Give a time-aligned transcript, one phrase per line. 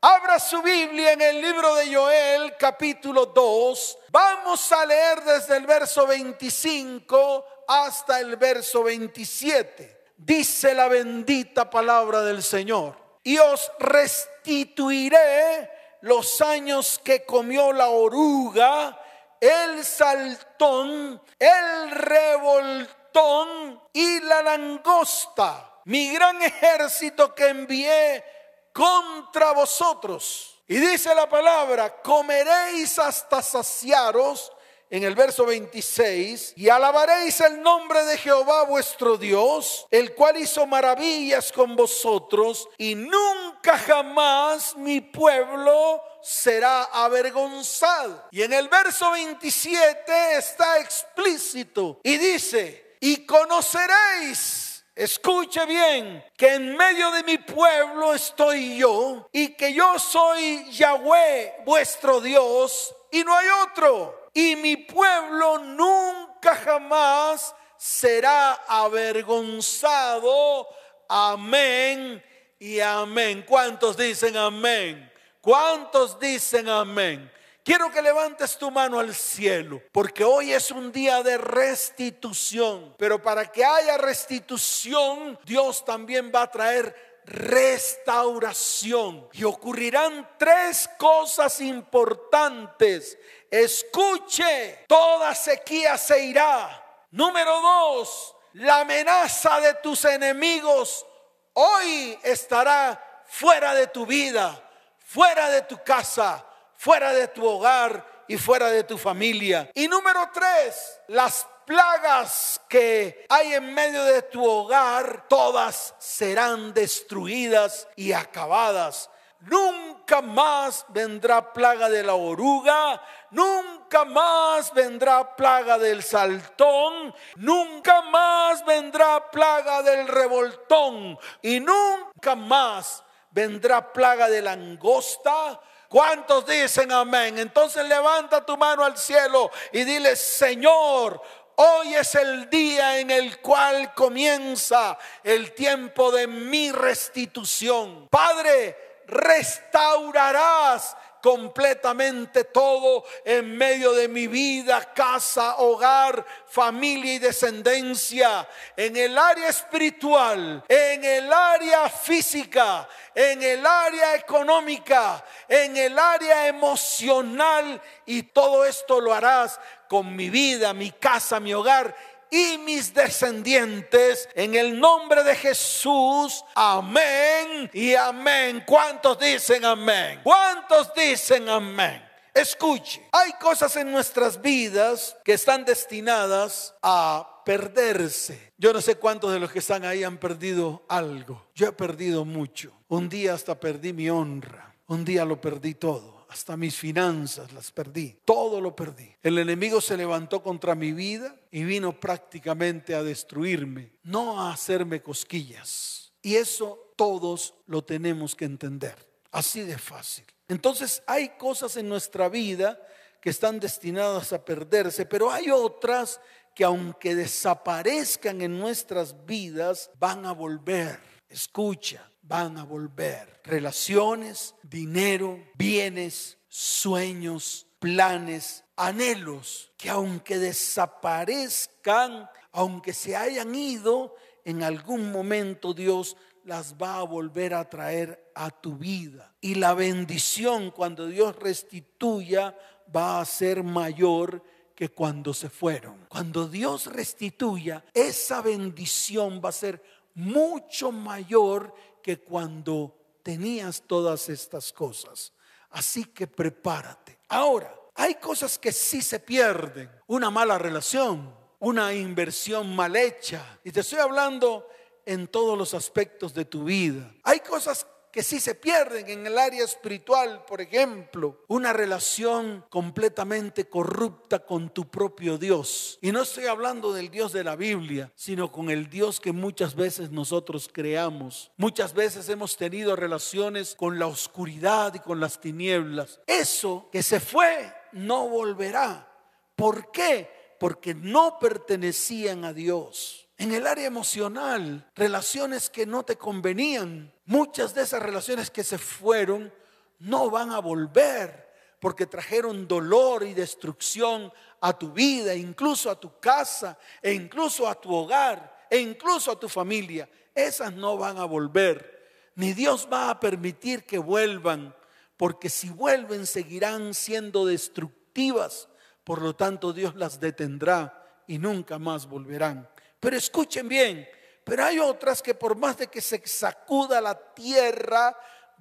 [0.00, 3.98] Abra su Biblia en el libro de Joel, capítulo 2.
[4.10, 10.12] Vamos a leer desde el verso 25 hasta el verso 27.
[10.16, 12.96] Dice la bendita palabra del Señor.
[13.24, 15.68] Y os restituiré
[16.02, 18.96] los años que comió la oruga,
[19.40, 25.80] el saltón, el revoltón y la langosta.
[25.86, 28.37] Mi gran ejército que envié
[28.78, 30.54] contra vosotros.
[30.68, 34.52] Y dice la palabra, comeréis hasta saciaros
[34.88, 40.66] en el verso 26, y alabaréis el nombre de Jehová vuestro Dios, el cual hizo
[40.66, 48.28] maravillas con vosotros, y nunca jamás mi pueblo será avergonzado.
[48.30, 54.67] Y en el verso 27 está explícito y dice, y conoceréis
[54.98, 61.62] Escuche bien que en medio de mi pueblo estoy yo y que yo soy Yahweh,
[61.64, 64.28] vuestro Dios, y no hay otro.
[64.34, 70.66] Y mi pueblo nunca jamás será avergonzado.
[71.08, 72.20] Amén
[72.58, 73.44] y amén.
[73.46, 75.12] ¿Cuántos dicen amén?
[75.40, 77.30] ¿Cuántos dicen amén?
[77.68, 82.94] Quiero que levantes tu mano al cielo, porque hoy es un día de restitución.
[82.96, 89.28] Pero para que haya restitución, Dios también va a traer restauración.
[89.34, 93.18] Y ocurrirán tres cosas importantes.
[93.50, 97.06] Escuche, toda sequía se irá.
[97.10, 101.04] Número dos, la amenaza de tus enemigos
[101.52, 104.58] hoy estará fuera de tu vida,
[105.04, 106.46] fuera de tu casa
[106.78, 109.68] fuera de tu hogar y fuera de tu familia.
[109.74, 117.88] Y número tres, las plagas que hay en medio de tu hogar, todas serán destruidas
[117.96, 119.10] y acabadas.
[119.40, 128.64] Nunca más vendrá plaga de la oruga, nunca más vendrá plaga del saltón, nunca más
[128.64, 137.38] vendrá plaga del revoltón y nunca más vendrá plaga de langosta, ¿Cuántos dicen amén?
[137.38, 141.20] Entonces levanta tu mano al cielo y dile, Señor,
[141.60, 148.06] Hoy es el día en el cual comienza el tiempo de mi restitución.
[148.08, 148.76] Padre,
[149.08, 159.16] restaurarás completamente todo en medio de mi vida, casa, hogar, familia y descendencia, en el
[159.16, 167.80] área espiritual, en el área física, en el área económica, en el área emocional.
[168.06, 169.58] Y todo esto lo harás
[169.88, 171.94] con mi vida, mi casa, mi hogar
[172.30, 176.44] y mis descendientes en el nombre de Jesús.
[176.54, 178.62] Amén y amén.
[178.66, 180.20] ¿Cuántos dicen amén?
[180.22, 182.04] ¿Cuántos dicen amén?
[182.34, 188.52] Escuche, hay cosas en nuestras vidas que están destinadas a perderse.
[188.58, 191.46] Yo no sé cuántos de los que están ahí han perdido algo.
[191.54, 192.72] Yo he perdido mucho.
[192.88, 194.74] Un día hasta perdí mi honra.
[194.86, 199.10] Un día lo perdí todo hasta mis finanzas las perdí, todo lo perdí.
[199.22, 205.02] El enemigo se levantó contra mi vida y vino prácticamente a destruirme, no a hacerme
[205.02, 206.12] cosquillas.
[206.22, 208.96] Y eso todos lo tenemos que entender,
[209.30, 210.24] así de fácil.
[210.48, 212.80] Entonces hay cosas en nuestra vida
[213.20, 216.20] que están destinadas a perderse, pero hay otras
[216.54, 220.98] que aunque desaparezcan en nuestras vidas, van a volver.
[221.28, 223.40] Escucha, van a volver.
[223.44, 235.12] Relaciones, dinero, bienes, sueños, planes, anhelos, que aunque desaparezcan, aunque se hayan ido, en algún
[235.12, 239.34] momento Dios las va a volver a traer a tu vida.
[239.40, 242.56] Y la bendición cuando Dios restituya
[242.94, 244.42] va a ser mayor
[244.74, 246.06] que cuando se fueron.
[246.08, 249.82] Cuando Dios restituya, esa bendición va a ser
[250.14, 255.32] mucho mayor que cuando tenías todas estas cosas.
[255.70, 257.18] Así que prepárate.
[257.28, 259.90] Ahora, hay cosas que sí se pierden.
[260.06, 263.58] Una mala relación, una inversión mal hecha.
[263.64, 264.68] Y te estoy hablando
[265.04, 267.12] en todos los aspectos de tu vida.
[267.24, 273.68] Hay cosas que sí se pierden en el área espiritual, por ejemplo, una relación completamente
[273.68, 275.98] corrupta con tu propio Dios.
[276.00, 279.74] Y no estoy hablando del Dios de la Biblia, sino con el Dios que muchas
[279.74, 281.50] veces nosotros creamos.
[281.56, 286.20] Muchas veces hemos tenido relaciones con la oscuridad y con las tinieblas.
[286.26, 289.08] Eso que se fue no volverá.
[289.56, 290.56] ¿Por qué?
[290.58, 297.12] Porque no pertenecían a Dios en el área emocional, relaciones que no te convenían.
[297.24, 299.52] Muchas de esas relaciones que se fueron
[300.00, 301.48] no van a volver
[301.80, 307.80] porque trajeron dolor y destrucción a tu vida, incluso a tu casa, e incluso a
[307.80, 310.08] tu hogar, e incluso a tu familia.
[310.34, 312.32] Esas no van a volver.
[312.34, 314.74] Ni Dios va a permitir que vuelvan,
[315.18, 318.68] porque si vuelven seguirán siendo destructivas.
[319.04, 322.70] Por lo tanto, Dios las detendrá y nunca más volverán.
[323.00, 324.08] Pero escuchen bien,
[324.44, 328.16] pero hay otras que por más de que se sacuda la tierra,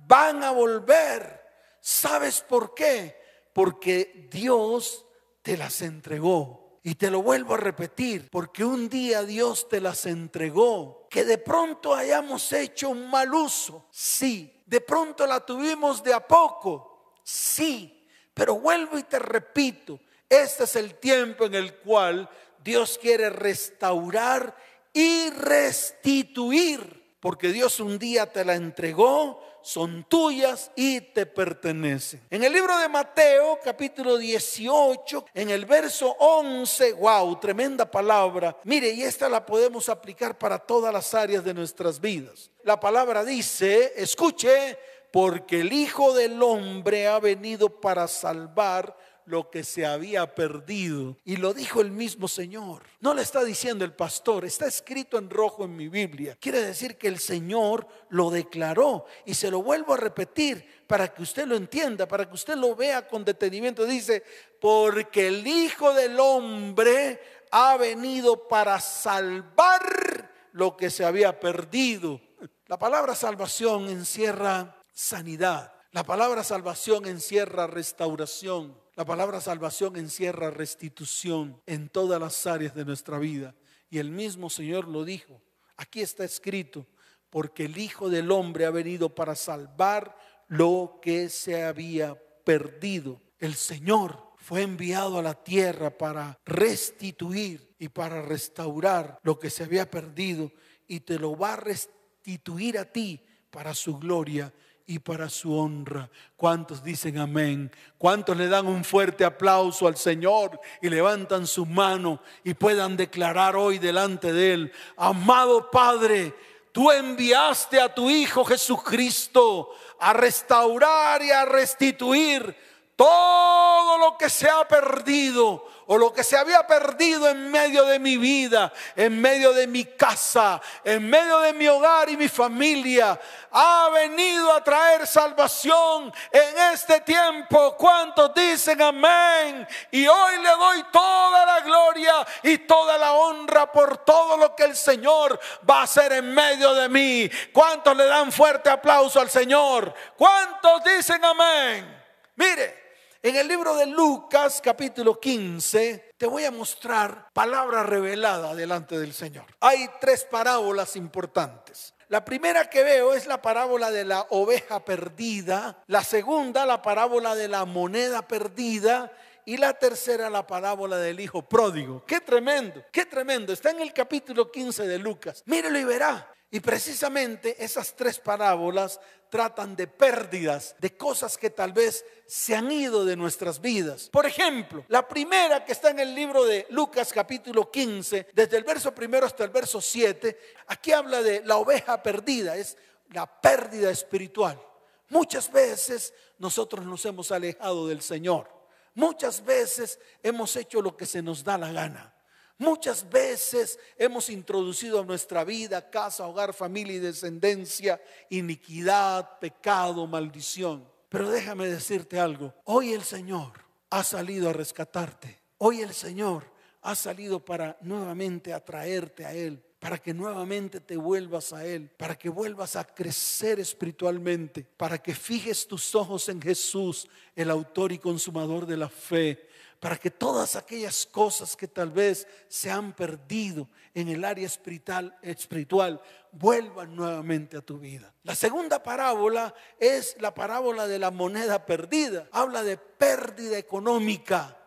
[0.07, 1.45] van a volver.
[1.79, 3.15] ¿Sabes por qué?
[3.53, 5.05] Porque Dios
[5.43, 6.66] te las entregó.
[6.87, 11.05] Y te lo vuelvo a repetir, porque un día Dios te las entregó.
[11.09, 14.63] Que de pronto hayamos hecho un mal uso, sí.
[14.65, 18.07] De pronto la tuvimos de a poco, sí.
[18.33, 19.99] Pero vuelvo y te repito,
[20.29, 22.29] este es el tiempo en el cual
[22.63, 24.55] Dios quiere restaurar
[24.93, 32.21] y restituir, porque Dios un día te la entregó, son tuyas y te pertenecen.
[32.29, 38.55] En el libro de Mateo, capítulo 18, en el verso 11, wow, tremenda palabra.
[38.63, 42.49] Mire, y esta la podemos aplicar para todas las áreas de nuestras vidas.
[42.63, 44.79] La palabra dice, escuche,
[45.11, 48.97] porque el Hijo del Hombre ha venido para salvar
[49.27, 51.17] lo que se había perdido.
[51.23, 52.83] Y lo dijo el mismo Señor.
[53.01, 56.37] No le está diciendo el pastor, está escrito en rojo en mi Biblia.
[56.39, 59.05] Quiere decir que el Señor lo declaró.
[59.25, 62.75] Y se lo vuelvo a repetir para que usted lo entienda, para que usted lo
[62.75, 63.85] vea con detenimiento.
[63.85, 64.23] Dice,
[64.59, 67.19] porque el Hijo del Hombre
[67.51, 72.21] ha venido para salvar lo que se había perdido.
[72.67, 75.73] La palabra salvación encierra sanidad.
[75.91, 78.86] La palabra salvación encierra restauración.
[78.97, 83.53] La palabra salvación encierra restitución en todas las áreas de nuestra vida.
[83.91, 85.39] Y el mismo Señor lo dijo.
[85.75, 86.87] Aquí está escrito,
[87.29, 90.17] porque el Hijo del Hombre ha venido para salvar
[90.47, 93.21] lo que se había perdido.
[93.37, 99.63] El Señor fue enviado a la tierra para restituir y para restaurar lo que se
[99.63, 100.51] había perdido
[100.87, 103.21] y te lo va a restituir a ti
[103.51, 104.51] para su gloria
[104.89, 106.09] y para su honra.
[106.37, 107.69] ¿Cuántos dicen amén?
[107.97, 113.57] ¿Cuántos le dan un fuerte aplauso al Señor y levantan su mano y puedan declarar
[113.57, 116.33] hoy delante de Él, amado Padre,
[116.71, 122.55] tú enviaste a tu Hijo Jesucristo a restaurar y a restituir
[122.95, 127.97] todo lo que se ha perdido o lo que se había perdido en medio de
[127.97, 133.19] mi vida, en medio de mi casa, en medio de mi hogar y mi familia,
[133.51, 137.75] ha venido a traer salvación en este tiempo.
[137.77, 139.65] ¿Cuántos dicen amén?
[139.91, 144.65] Y hoy le doy toda la gloria y toda la honra por todo lo que
[144.65, 147.29] el Señor va a hacer en medio de mí.
[147.53, 149.93] ¿Cuántos le dan fuerte aplauso al Señor?
[150.17, 152.03] ¿Cuántos dicen amén?
[152.35, 152.86] Mire,
[153.27, 159.13] en el libro de Lucas capítulo 15 te voy a mostrar palabra revelada delante del
[159.13, 159.45] Señor.
[159.59, 161.93] Hay tres parábolas importantes.
[162.07, 167.35] La primera que veo es la parábola de la oveja perdida, la segunda la parábola
[167.35, 169.11] de la moneda perdida
[169.45, 172.05] y la tercera la parábola del hijo pródigo.
[172.05, 173.51] Qué tremendo, qué tremendo.
[173.51, 175.43] Está en el capítulo 15 de Lucas.
[175.45, 176.31] Mírelo y verá.
[176.49, 182.71] Y precisamente esas tres parábolas tratan de pérdidas, de cosas que tal vez se han
[182.71, 184.09] ido de nuestras vidas.
[184.09, 188.63] Por ejemplo, la primera que está en el libro de Lucas capítulo 15, desde el
[188.63, 192.77] verso primero hasta el verso 7, aquí habla de la oveja perdida, es
[193.11, 194.61] la pérdida espiritual.
[195.09, 198.49] Muchas veces nosotros nos hemos alejado del Señor.
[198.93, 202.13] Muchas veces hemos hecho lo que se nos da la gana.
[202.59, 210.87] Muchas veces hemos introducido a nuestra vida, casa, hogar, familia y descendencia, iniquidad, pecado, maldición.
[211.09, 213.53] Pero déjame decirte algo, hoy el Señor
[213.91, 215.39] ha salido a rescatarte.
[215.59, 221.53] Hoy el Señor ha salido para nuevamente atraerte a Él, para que nuevamente te vuelvas
[221.53, 227.07] a Él, para que vuelvas a crecer espiritualmente, para que fijes tus ojos en Jesús,
[227.35, 229.46] el autor y consumador de la fe,
[229.79, 235.17] para que todas aquellas cosas que tal vez se han perdido en el área espiritual,
[235.21, 238.13] espiritual vuelvan nuevamente a tu vida.
[238.23, 242.27] La segunda parábola es la parábola de la moneda perdida.
[242.31, 244.57] Habla de pérdida económica.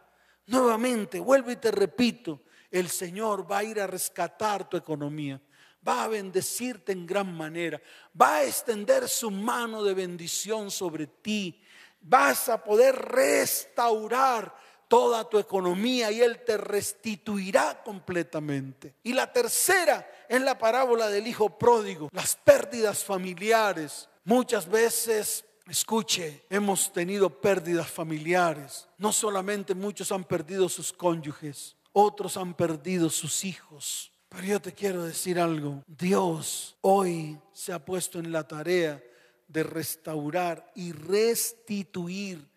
[0.46, 5.40] Nuevamente, vuelvo y te repito, el Señor va a ir a rescatar tu economía
[5.86, 7.80] va a bendecirte en gran manera,
[8.20, 11.62] va a extender su mano de bendición sobre ti,
[12.00, 14.54] vas a poder restaurar
[14.90, 18.96] toda tu economía y Él te restituirá completamente.
[19.04, 24.08] Y la tercera es la parábola del hijo pródigo, las pérdidas familiares.
[24.24, 28.88] Muchas veces Escuche, hemos tenido pérdidas familiares.
[28.98, 34.10] No solamente muchos han perdido sus cónyuges, otros han perdido sus hijos.
[34.28, 35.84] Pero yo te quiero decir algo.
[35.86, 39.00] Dios hoy se ha puesto en la tarea
[39.46, 42.50] de restaurar y restituir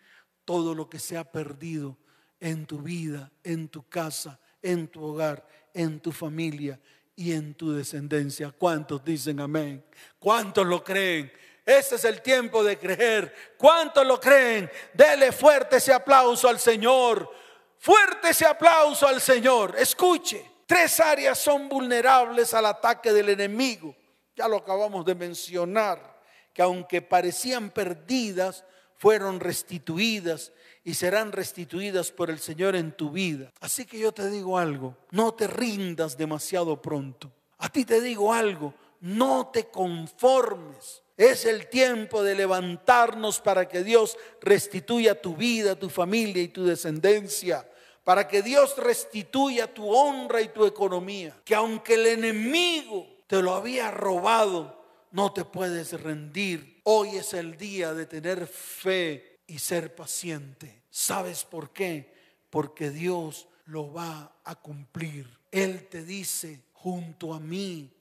[0.44, 1.96] todo lo que se ha perdido
[2.44, 6.78] en tu vida, en tu casa, en tu hogar, en tu familia
[7.16, 8.52] y en tu descendencia.
[8.52, 9.82] ¿Cuántos dicen amén?
[10.20, 11.32] ¿Cuántos lo creen?
[11.66, 13.34] Ese es el tiempo de creer.
[13.58, 14.70] ¿Cuántos lo creen?
[14.94, 17.32] Dele fuerte ese aplauso al Señor.
[17.78, 19.76] Fuerte ese aplauso al Señor.
[19.78, 23.96] Escuche, tres áreas son vulnerables al ataque del enemigo.
[24.36, 26.20] Ya lo acabamos de mencionar,
[26.54, 28.66] que aunque parecían perdidas,
[29.04, 30.54] fueron restituidas
[30.86, 33.52] y serán restituidas por el Señor en tu vida.
[33.60, 37.30] Así que yo te digo algo, no te rindas demasiado pronto.
[37.58, 41.04] A ti te digo algo, no te conformes.
[41.18, 46.64] Es el tiempo de levantarnos para que Dios restituya tu vida, tu familia y tu
[46.64, 47.70] descendencia.
[48.06, 51.38] Para que Dios restituya tu honra y tu economía.
[51.44, 54.83] Que aunque el enemigo te lo había robado,
[55.14, 56.82] no te puedes rendir.
[56.84, 60.82] Hoy es el día de tener fe y ser paciente.
[60.90, 62.12] ¿Sabes por qué?
[62.50, 65.30] Porque Dios lo va a cumplir.
[65.52, 67.96] Él te dice, junto a mí,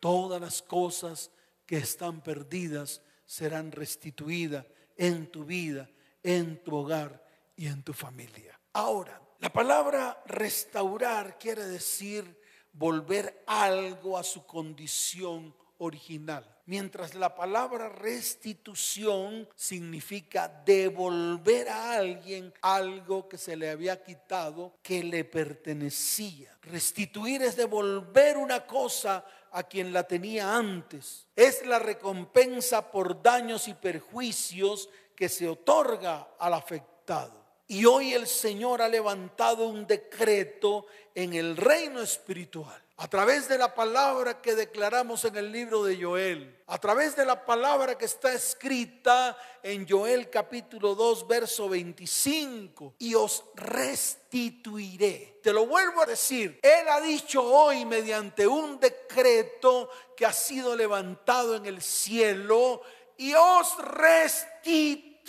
[0.00, 1.30] todas las cosas
[1.66, 4.64] que están perdidas serán restituidas
[4.96, 5.90] en tu vida,
[6.22, 8.58] en tu hogar y en tu familia.
[8.72, 12.40] Ahora, la palabra restaurar quiere decir
[12.72, 16.53] volver algo a su condición original.
[16.66, 25.04] Mientras la palabra restitución significa devolver a alguien algo que se le había quitado que
[25.04, 26.56] le pertenecía.
[26.62, 31.26] Restituir es devolver una cosa a quien la tenía antes.
[31.36, 37.44] Es la recompensa por daños y perjuicios que se otorga al afectado.
[37.68, 43.58] Y hoy el Señor ha levantado un decreto en el reino espiritual a través de
[43.58, 48.04] la palabra que declaramos en el libro de Joel, a través de la palabra que
[48.04, 55.40] está escrita en Joel capítulo 2, verso 25, y os restituiré.
[55.42, 60.76] Te lo vuelvo a decir, Él ha dicho hoy mediante un decreto que ha sido
[60.76, 62.80] levantado en el cielo,
[63.16, 65.20] y os restituiré,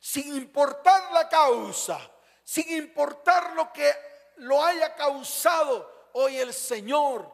[0.00, 2.00] sin importar la causa,
[2.42, 7.30] sin importar lo que lo haya causado, hoy el Señor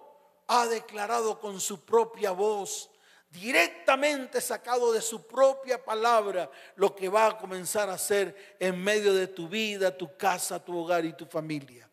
[0.46, 2.90] ha declarado con su propia voz,
[3.30, 9.12] directamente sacado de su propia palabra, lo que va a comenzar a hacer en medio
[9.12, 11.88] de tu vida, tu casa, tu hogar y tu familia.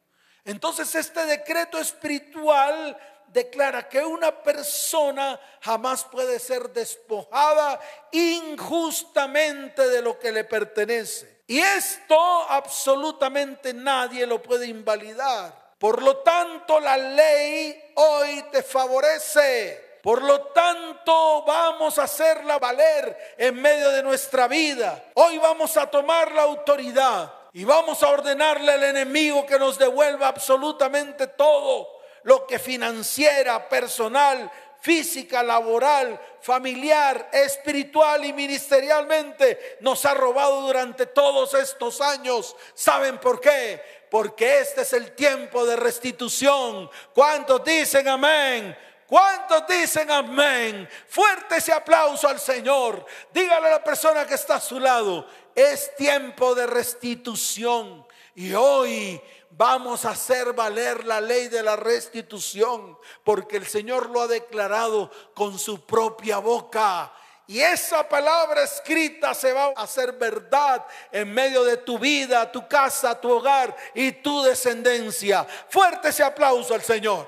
[0.45, 2.97] Entonces este decreto espiritual
[3.27, 7.79] declara que una persona jamás puede ser despojada
[8.11, 11.43] injustamente de lo que le pertenece.
[11.47, 12.17] Y esto
[12.49, 15.75] absolutamente nadie lo puede invalidar.
[15.77, 19.99] Por lo tanto, la ley hoy te favorece.
[20.01, 25.03] Por lo tanto, vamos a hacerla valer en medio de nuestra vida.
[25.15, 30.27] Hoy vamos a tomar la autoridad y vamos a ordenarle al enemigo que nos devuelva
[30.27, 31.94] absolutamente todo
[32.25, 34.51] lo que financiera, personal,
[34.81, 42.55] física, laboral, familiar, espiritual y ministerialmente nos ha robado durante todos estos años.
[42.73, 43.81] ¿Saben por qué?
[44.09, 46.89] Porque este es el tiempo de restitución.
[47.13, 48.75] ¿Cuántos dicen amén?
[49.07, 50.89] ¿Cuántos dicen amén?
[51.07, 53.05] Fuerte ese aplauso al Señor.
[53.31, 58.05] Dígale a la persona que está a su lado, es tiempo de restitución.
[58.35, 59.21] Y hoy
[59.57, 65.11] vamos a hacer valer la ley de la restitución, porque el Señor lo ha declarado
[65.33, 67.11] con su propia boca.
[67.47, 72.67] Y esa palabra escrita se va a hacer verdad en medio de tu vida, tu
[72.67, 75.45] casa, tu hogar y tu descendencia.
[75.69, 77.27] Fuerte ese aplauso al Señor.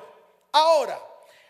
[0.52, 1.00] Ahora,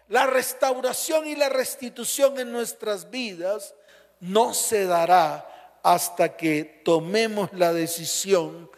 [0.10, 3.74] la restauración y la restitución en nuestras vidas
[4.19, 8.69] no se dará hasta que tomemos la decisión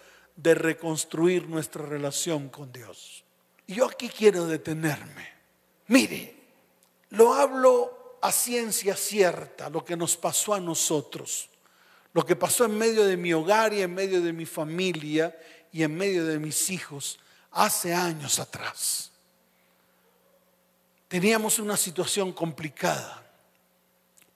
[0.41, 3.25] de reconstruir nuestra relación con Dios.
[3.67, 5.27] Yo aquí quiero detenerme.
[5.87, 6.33] Mire,
[7.09, 11.49] lo hablo a ciencia cierta, lo que nos pasó a nosotros,
[12.13, 15.37] lo que pasó en medio de mi hogar y en medio de mi familia
[15.73, 17.19] y en medio de mis hijos
[17.51, 19.11] hace años atrás.
[21.09, 23.29] Teníamos una situación complicada,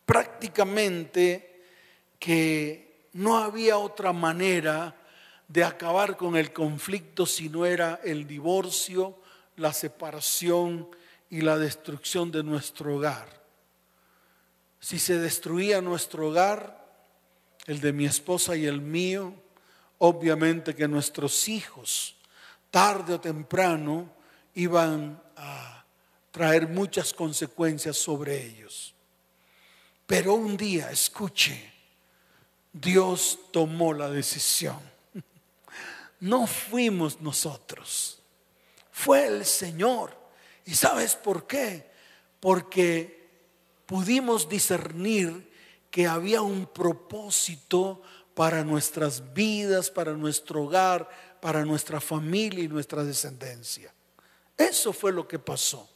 [0.05, 1.63] prácticamente
[2.19, 4.97] que no había otra manera
[5.53, 9.19] de acabar con el conflicto si no era el divorcio,
[9.57, 10.89] la separación
[11.29, 13.43] y la destrucción de nuestro hogar.
[14.79, 16.83] si se destruía nuestro hogar,
[17.67, 19.35] el de mi esposa y el mío,
[19.99, 22.17] obviamente que nuestros hijos,
[22.71, 24.11] tarde o temprano,
[24.55, 25.85] iban a
[26.31, 28.95] traer muchas consecuencias sobre ellos.
[30.07, 31.71] Pero un día, escuche,
[32.73, 34.92] Dios tomó la decisión.
[36.23, 38.17] No fuimos nosotros,
[38.93, 40.15] fue el Señor.
[40.65, 41.91] ¿Y sabes por qué?
[42.39, 43.29] Porque
[43.85, 45.51] pudimos discernir
[45.91, 48.01] que había un propósito
[48.35, 51.09] para nuestras vidas, para nuestro hogar,
[51.41, 53.93] para nuestra familia y nuestra descendencia.
[54.57, 55.89] Eso fue lo que pasó.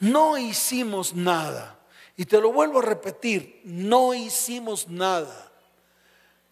[0.00, 1.78] No hicimos nada.
[2.16, 5.52] Y te lo vuelvo a repetir, no hicimos nada.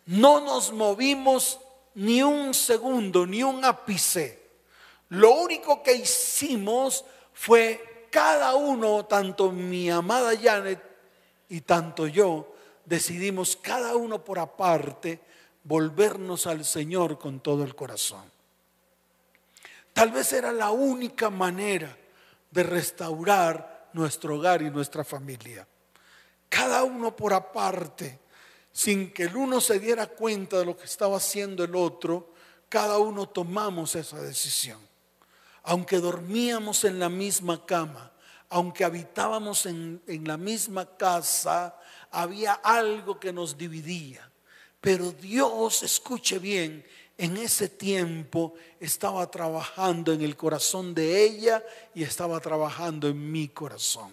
[0.04, 1.60] No nos movimos
[1.94, 4.40] ni un segundo, ni un ápice.
[5.10, 10.80] Lo único que hicimos fue cada uno, tanto mi amada Janet
[11.48, 12.54] y tanto yo,
[12.84, 15.20] decidimos cada uno por aparte
[15.64, 18.30] volvernos al Señor con todo el corazón.
[19.92, 21.96] Tal vez era la única manera
[22.50, 25.66] de restaurar nuestro hogar y nuestra familia.
[26.48, 28.18] Cada uno por aparte,
[28.72, 32.32] sin que el uno se diera cuenta de lo que estaba haciendo el otro,
[32.68, 34.78] cada uno tomamos esa decisión.
[35.62, 38.12] Aunque dormíamos en la misma cama,
[38.48, 41.76] aunque habitábamos en, en la misma casa,
[42.10, 44.28] había algo que nos dividía.
[44.80, 46.84] Pero Dios, escuche bien,
[47.18, 51.62] en ese tiempo estaba trabajando en el corazón de ella
[51.94, 54.10] y estaba trabajando en mi corazón.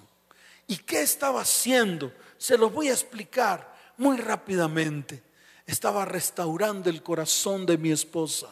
[0.68, 2.12] ¿Y qué estaba haciendo?
[2.38, 5.24] Se los voy a explicar muy rápidamente.
[5.66, 8.48] Estaba restaurando el corazón de mi esposa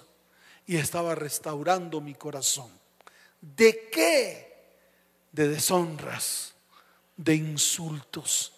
[0.66, 2.70] y estaba restaurando mi corazón.
[3.40, 4.66] ¿De qué?
[5.32, 6.54] De deshonras,
[7.16, 8.54] de insultos,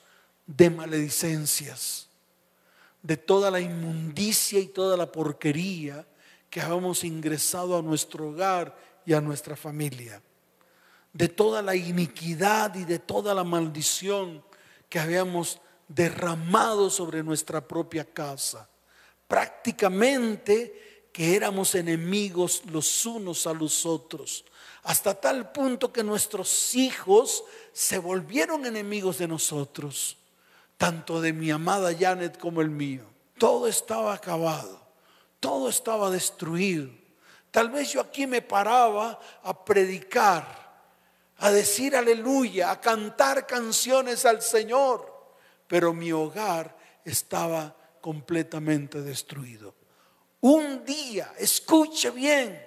[0.46, 2.08] de maledicencias
[3.08, 6.06] de toda la inmundicia y toda la porquería
[6.50, 10.21] que habíamos ingresado a nuestro hogar y a nuestra familia,
[11.13, 14.43] de toda la iniquidad y de toda la maldición
[14.89, 18.69] que habíamos derramado sobre nuestra propia casa.
[19.28, 24.45] Prácticamente que éramos enemigos los unos a los otros,
[24.84, 30.17] hasta tal punto que nuestros hijos se volvieron enemigos de nosotros
[30.78, 33.04] tanto de mi amada Janet como el mío.
[33.38, 34.80] Todo estaba acabado,
[35.39, 36.89] todo estaba destruido.
[37.52, 40.45] Tal vez yo aquí me paraba a predicar,
[41.38, 45.16] a decir aleluya, a cantar canciones al Señor,
[45.67, 49.75] pero mi hogar estaba completamente destruido.
[50.41, 52.65] Un día, escuche bien,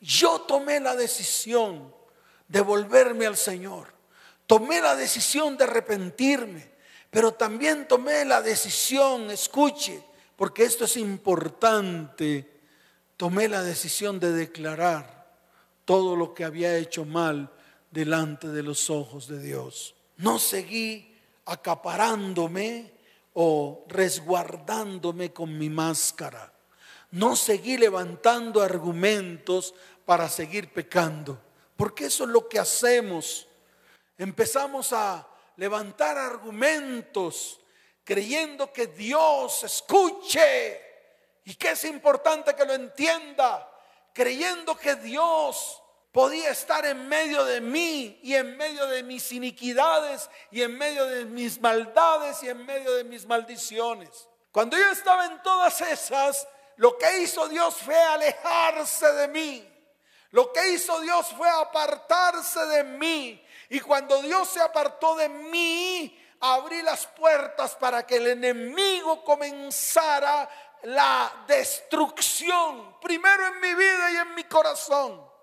[0.00, 1.94] yo tomé la decisión
[2.48, 3.88] de volverme al Señor.
[4.46, 6.74] Tomé la decisión de arrepentirme.
[7.10, 10.02] Pero también tomé la decisión, escuche,
[10.36, 12.60] porque esto es importante,
[13.16, 15.32] tomé la decisión de declarar
[15.84, 17.52] todo lo que había hecho mal
[17.90, 19.94] delante de los ojos de Dios.
[20.16, 21.13] No seguí
[21.46, 22.92] acaparándome
[23.34, 26.52] o resguardándome con mi máscara.
[27.10, 31.40] No seguí levantando argumentos para seguir pecando,
[31.76, 33.46] porque eso es lo que hacemos.
[34.18, 35.26] Empezamos a
[35.56, 37.60] levantar argumentos
[38.04, 40.80] creyendo que Dios escuche
[41.44, 43.70] y que es importante que lo entienda,
[44.12, 45.82] creyendo que Dios
[46.14, 51.06] podía estar en medio de mí y en medio de mis iniquidades y en medio
[51.06, 54.28] de mis maldades y en medio de mis maldiciones.
[54.52, 56.46] Cuando yo estaba en todas esas,
[56.76, 59.68] lo que hizo Dios fue alejarse de mí.
[60.30, 66.16] Lo que hizo Dios fue apartarse de mí y cuando Dios se apartó de mí,
[66.38, 70.48] abrí las puertas para que el enemigo comenzara
[70.84, 75.33] la destrucción, primero en mi vida y en mi corazón,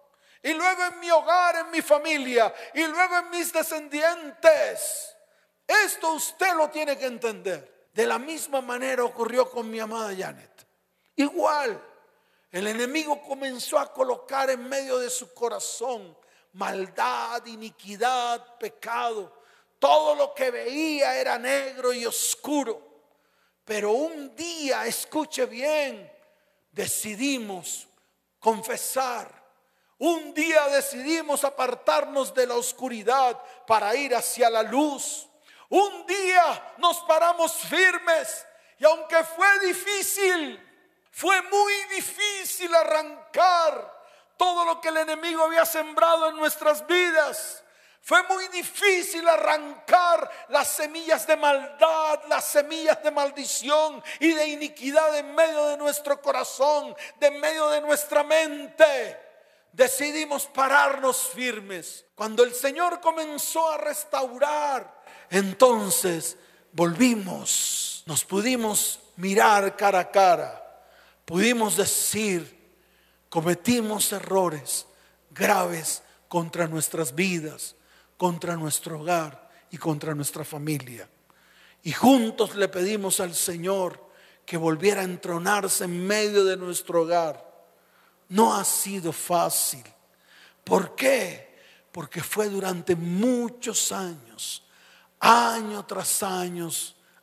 [0.44, 5.16] y luego en mi hogar, en mi familia, y luego en mis descendientes.
[5.68, 7.90] Esto usted lo tiene que entender.
[7.94, 10.68] De la misma manera ocurrió con mi amada Janet.
[11.16, 11.82] Igual,
[12.52, 16.18] el enemigo comenzó a colocar en medio de su corazón
[16.54, 19.42] maldad, iniquidad, pecado.
[19.80, 22.90] Todo lo que veía era negro y oscuro.
[23.64, 26.12] Pero un día, escuche bien,
[26.72, 27.88] decidimos
[28.40, 29.41] confesar.
[30.02, 35.28] Un día decidimos apartarnos de la oscuridad para ir hacia la luz.
[35.70, 38.48] Un día nos paramos firmes
[38.80, 40.60] y aunque fue difícil,
[41.12, 44.02] fue muy difícil arrancar
[44.38, 47.64] todo lo que el enemigo había sembrado en nuestras vidas.
[48.02, 55.16] Fue muy difícil arrancar las semillas de maldad, las semillas de maldición y de iniquidad
[55.16, 59.30] en medio de nuestro corazón, de medio de nuestra mente.
[59.74, 62.06] Decidimos pararnos firmes.
[62.16, 66.38] Cuando el Señor comenzó a restaurar, entonces
[66.72, 70.86] volvimos, nos pudimos mirar cara a cara,
[71.26, 72.60] pudimos decir,
[73.30, 74.86] cometimos errores
[75.30, 77.76] graves contra nuestras vidas
[78.22, 81.10] contra nuestro hogar y contra nuestra familia.
[81.82, 84.00] Y juntos le pedimos al Señor
[84.46, 87.51] que volviera a entronarse en medio de nuestro hogar.
[88.32, 89.84] No ha sido fácil.
[90.64, 91.54] ¿Por qué?
[91.92, 94.64] Porque fue durante muchos años,
[95.20, 96.70] año tras año,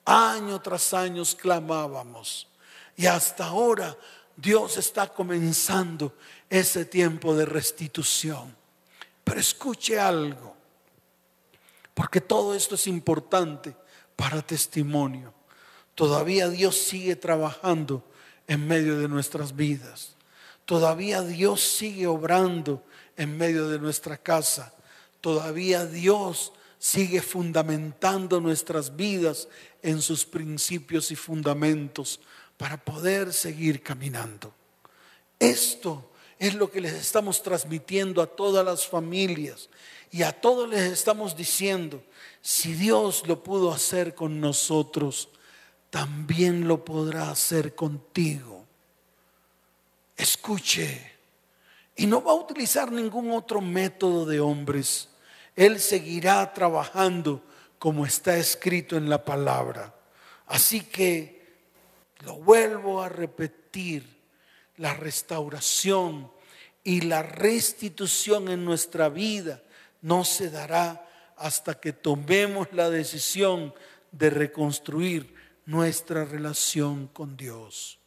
[0.05, 2.47] año tras año clamábamos.
[2.95, 3.97] Y hasta ahora
[4.37, 6.15] Dios está comenzando
[6.51, 8.55] ese tiempo de restitución.
[9.25, 10.57] Pero escuche algo.
[11.95, 13.75] Porque todo esto es importante
[14.15, 15.33] para testimonio.
[15.95, 18.05] Todavía Dios sigue trabajando
[18.47, 20.18] en medio de nuestras vidas.
[20.69, 22.85] Todavía Dios sigue obrando
[23.17, 24.75] en medio de nuestra casa.
[25.23, 29.49] Todavía Dios sigue fundamentando nuestras vidas
[29.81, 32.21] en sus principios y fundamentos
[32.59, 34.53] para poder seguir caminando.
[35.39, 39.71] Esto es lo que les estamos transmitiendo a todas las familias
[40.11, 42.03] y a todos les estamos diciendo,
[42.43, 45.31] si Dios lo pudo hacer con nosotros,
[45.89, 48.68] también lo podrá hacer contigo.
[50.19, 51.13] Escuche,
[51.95, 55.09] y no va a utilizar ningún otro método de hombres.
[55.55, 57.43] Él seguirá trabajando
[57.79, 59.95] como está escrito en la palabra.
[60.47, 61.57] Así que
[62.25, 64.19] lo vuelvo a repetir,
[64.77, 66.31] la restauración
[66.83, 69.63] y la restitución en nuestra vida
[70.03, 73.73] no se dará hasta que tomemos la decisión
[74.11, 75.35] de reconstruir
[75.67, 77.98] nuestra relación con Dios.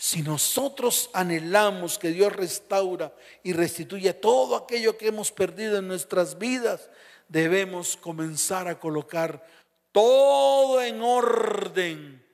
[0.00, 6.38] Si nosotros anhelamos que Dios restaura y restituya todo aquello que hemos perdido en nuestras
[6.38, 6.88] vidas,
[7.28, 9.46] debemos comenzar a colocar
[9.92, 12.24] todo en orden.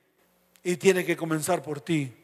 [0.63, 2.15] Y tiene que comenzar por ti.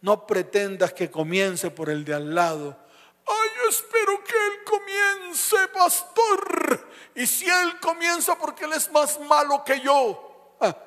[0.00, 2.78] No pretendas que comience por el de al lado.
[3.26, 6.88] Ay, yo espero que él comience, pastor.
[7.16, 10.56] Y si él comienza porque él es más malo que yo.
[10.60, 10.78] Ah,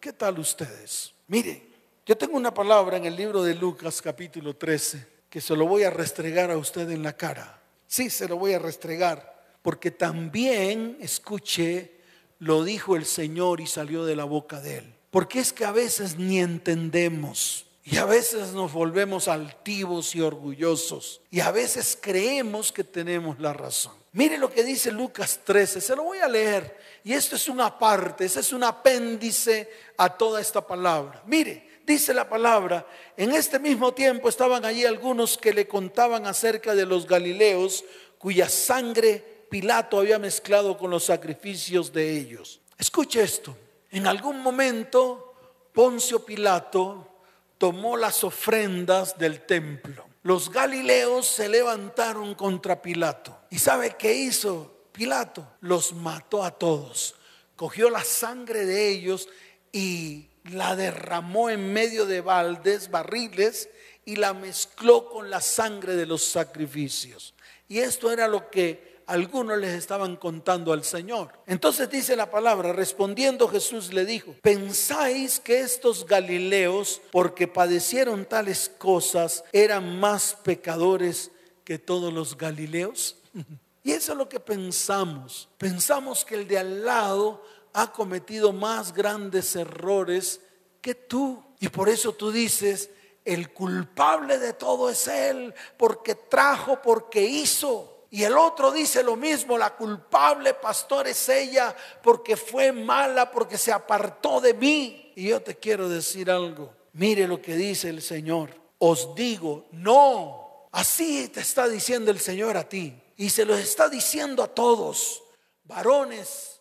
[0.00, 1.12] ¿Qué tal ustedes?
[1.26, 1.73] Miren,
[2.06, 5.84] yo tengo una palabra en el libro de Lucas capítulo 13 que se lo voy
[5.84, 7.62] a restregar a usted en la cara.
[7.86, 9.34] Sí, se lo voy a restregar.
[9.62, 11.92] Porque también, escuche,
[12.38, 14.94] lo dijo el Señor y salió de la boca de él.
[15.10, 21.22] Porque es que a veces ni entendemos y a veces nos volvemos altivos y orgullosos.
[21.30, 23.94] Y a veces creemos que tenemos la razón.
[24.12, 25.80] Mire lo que dice Lucas 13.
[25.80, 26.78] Se lo voy a leer.
[27.02, 31.22] Y esto es una parte, ese es un apéndice a toda esta palabra.
[31.26, 36.74] Mire, dice la palabra, en este mismo tiempo estaban allí algunos que le contaban acerca
[36.74, 37.84] de los Galileos
[38.18, 42.60] cuya sangre Pilato había mezclado con los sacrificios de ellos.
[42.78, 43.56] Escuche esto.
[43.90, 45.34] En algún momento
[45.72, 47.20] Poncio Pilato
[47.58, 50.06] tomó las ofrendas del templo.
[50.22, 53.36] Los galileos se levantaron contra Pilato.
[53.50, 55.46] ¿Y sabe qué hizo Pilato?
[55.60, 57.14] Los mató a todos.
[57.56, 59.28] Cogió la sangre de ellos
[59.70, 63.68] y la derramó en medio de baldes, barriles,
[64.04, 67.34] y la mezcló con la sangre de los sacrificios.
[67.68, 71.32] Y esto era lo que algunos les estaban contando al Señor.
[71.46, 78.70] Entonces dice la palabra, respondiendo Jesús le dijo, ¿pensáis que estos Galileos, porque padecieron tales
[78.78, 81.30] cosas, eran más pecadores
[81.64, 83.16] que todos los Galileos?
[83.86, 85.46] Y eso es lo que pensamos.
[85.58, 90.40] Pensamos que el de al lado ha cometido más grandes errores
[90.80, 91.42] que tú.
[91.60, 92.88] Y por eso tú dices,
[93.24, 98.06] el culpable de todo es Él, porque trajo, porque hizo.
[98.10, 103.58] Y el otro dice lo mismo, la culpable pastor es ella porque fue mala, porque
[103.58, 105.12] se apartó de mí.
[105.16, 108.50] Y yo te quiero decir algo, mire lo que dice el Señor.
[108.78, 112.94] Os digo, no, así te está diciendo el Señor a ti.
[113.16, 115.22] Y se lo está diciendo a todos,
[115.64, 116.53] varones,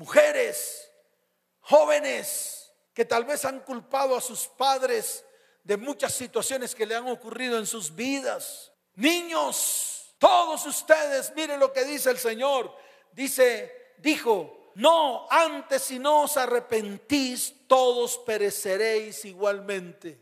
[0.00, 0.90] mujeres,
[1.60, 5.22] jóvenes, que tal vez han culpado a sus padres
[5.62, 8.72] de muchas situaciones que le han ocurrido en sus vidas.
[8.94, 12.74] Niños, todos ustedes, miren lo que dice el Señor.
[13.12, 20.18] Dice, dijo, no, antes si no os arrepentís, todos pereceréis igualmente.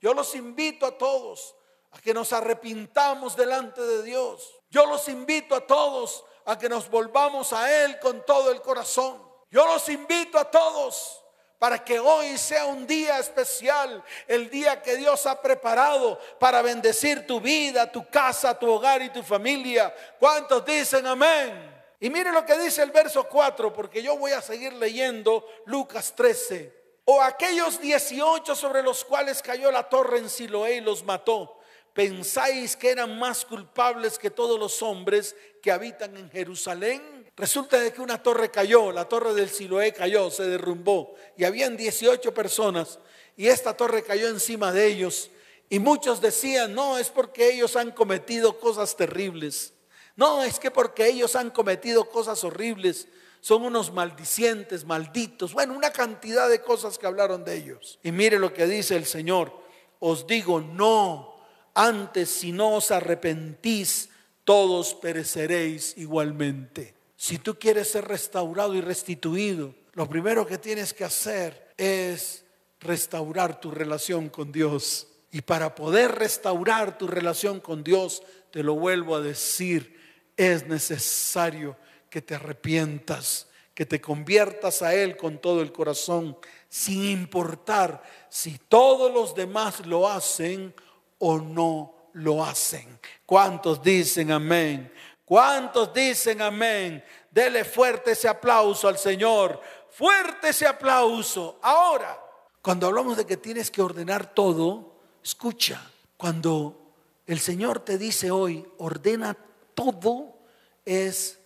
[0.00, 1.54] Yo los invito a todos
[1.92, 4.58] a que nos arrepintamos delante de Dios.
[4.70, 9.22] Yo los invito a todos a que nos volvamos a Él con todo el corazón.
[9.50, 11.22] Yo los invito a todos
[11.60, 17.26] para que hoy sea un día especial, el día que Dios ha preparado para bendecir
[17.26, 19.94] tu vida, tu casa, tu hogar y tu familia.
[20.18, 21.70] ¿Cuántos dicen amén?
[22.00, 26.14] Y mire lo que dice el verso 4, porque yo voy a seguir leyendo Lucas
[26.16, 26.80] 13.
[27.04, 31.59] O aquellos 18 sobre los cuales cayó la torre en Siloé y los mató.
[31.94, 37.26] ¿Pensáis que eran más culpables que todos los hombres que habitan en Jerusalén?
[37.36, 41.76] Resulta de que una torre cayó, la torre del Siloé cayó, se derrumbó y habían
[41.76, 42.98] 18 personas
[43.36, 45.30] y esta torre cayó encima de ellos
[45.70, 49.72] y muchos decían, no, es porque ellos han cometido cosas terribles.
[50.16, 53.06] No, es que porque ellos han cometido cosas horribles,
[53.40, 55.54] son unos maldicientes, malditos.
[55.54, 58.00] Bueno, una cantidad de cosas que hablaron de ellos.
[58.02, 59.52] Y mire lo que dice el Señor.
[60.00, 61.29] Os digo, no,
[61.74, 64.08] antes si no os arrepentís,
[64.44, 66.94] todos pereceréis igualmente.
[67.16, 72.44] Si tú quieres ser restaurado y restituido, lo primero que tienes que hacer es
[72.80, 75.06] restaurar tu relación con Dios.
[75.30, 80.00] Y para poder restaurar tu relación con Dios, te lo vuelvo a decir,
[80.36, 81.76] es necesario
[82.08, 86.36] que te arrepientas, que te conviertas a Él con todo el corazón,
[86.68, 90.74] sin importar si todos los demás lo hacen
[91.20, 92.98] o no lo hacen.
[93.24, 94.92] ¿Cuántos dicen amén?
[95.24, 97.02] ¿Cuántos dicen amén?
[97.30, 99.60] Dele fuerte ese aplauso al Señor.
[99.90, 101.58] Fuerte ese aplauso.
[101.62, 102.20] Ahora,
[102.62, 105.80] cuando hablamos de que tienes que ordenar todo, escucha,
[106.16, 106.94] cuando
[107.26, 109.36] el Señor te dice hoy, ordena
[109.74, 110.38] todo
[110.84, 111.38] es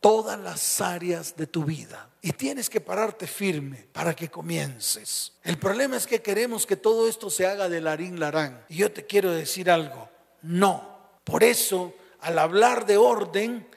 [0.00, 2.08] todas las áreas de tu vida.
[2.26, 5.34] Y tienes que pararte firme para que comiences.
[5.44, 8.64] El problema es que queremos que todo esto se haga de larín larán.
[8.68, 10.08] Y yo te quiero decir algo.
[10.42, 10.98] No.
[11.22, 13.68] Por eso, al hablar de orden,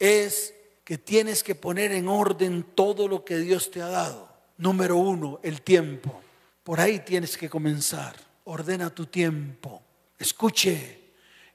[0.00, 4.28] es que tienes que poner en orden todo lo que Dios te ha dado.
[4.56, 6.20] Número uno, el tiempo.
[6.64, 8.16] Por ahí tienes que comenzar.
[8.42, 9.80] Ordena tu tiempo.
[10.18, 10.98] Escuche,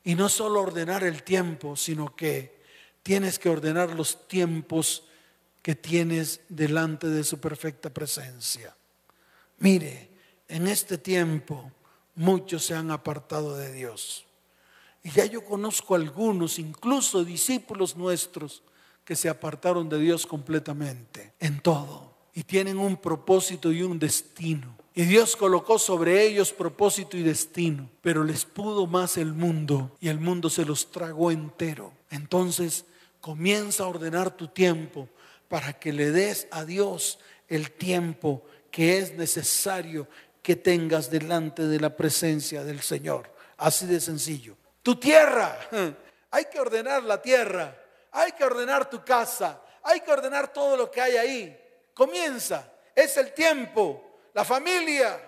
[0.06, 2.62] y no solo ordenar el tiempo, sino que
[3.04, 5.07] tienes que ordenar los tiempos
[5.62, 8.76] que tienes delante de su perfecta presencia.
[9.60, 10.10] Mire,
[10.48, 11.72] en este tiempo
[12.16, 14.26] muchos se han apartado de Dios.
[15.04, 18.64] Y ya yo conozco algunos, incluso discípulos nuestros,
[19.06, 22.14] que se apartaron de Dios completamente en todo.
[22.34, 24.76] Y tienen un propósito y un destino.
[24.94, 30.10] Y Dios colocó sobre ellos propósito y destino, pero les pudo más el mundo y
[30.10, 31.94] el mundo se los tragó entero.
[32.10, 32.84] Entonces
[33.22, 35.08] comienza a ordenar tu tiempo
[35.48, 40.08] para que le des a Dios el tiempo que es necesario
[40.42, 43.30] que tengas delante de la presencia del Señor.
[43.58, 44.56] Así de sencillo.
[44.84, 45.58] Tu tierra,
[46.32, 47.76] hay que ordenar la tierra,
[48.12, 51.64] hay que ordenar tu casa, hay que ordenar todo lo que hay ahí.
[51.94, 54.04] Comienza, es el tiempo
[54.38, 55.20] la familia,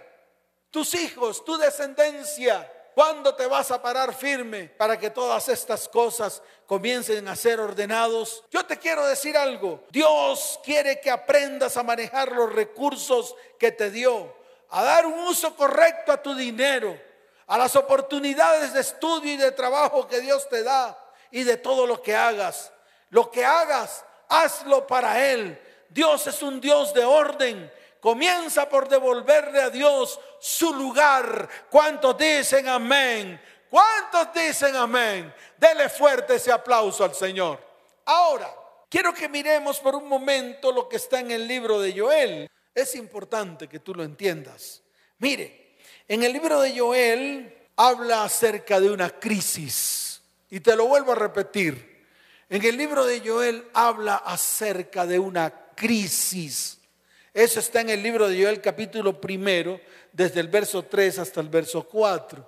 [0.69, 2.71] tus hijos, tu descendencia.
[2.99, 8.43] ¿Cuándo te vas a parar firme para que todas estas cosas comiencen a ser ordenados?
[8.51, 9.85] Yo te quiero decir algo.
[9.89, 14.35] Dios quiere que aprendas a manejar los recursos que te dio,
[14.71, 16.99] a dar un uso correcto a tu dinero,
[17.47, 21.87] a las oportunidades de estudio y de trabajo que Dios te da y de todo
[21.87, 22.73] lo que hagas.
[23.11, 25.57] Lo que hagas, hazlo para Él.
[25.87, 31.49] Dios es un Dios de orden comienza por devolverle a Dios su lugar.
[31.69, 33.39] ¿Cuántos dicen amén?
[33.69, 35.33] ¿Cuántos dicen amén?
[35.57, 37.59] Dele fuerte ese aplauso al Señor.
[38.05, 38.53] Ahora,
[38.89, 42.49] quiero que miremos por un momento lo que está en el libro de Joel.
[42.73, 44.81] Es importante que tú lo entiendas.
[45.19, 45.75] Mire,
[46.07, 50.21] en el libro de Joel habla acerca de una crisis.
[50.49, 52.07] Y te lo vuelvo a repetir.
[52.49, 56.78] En el libro de Joel habla acerca de una crisis.
[57.39, 59.79] Eso está en el libro de Joel capítulo primero,
[60.11, 62.45] desde el verso 3 hasta el verso 4.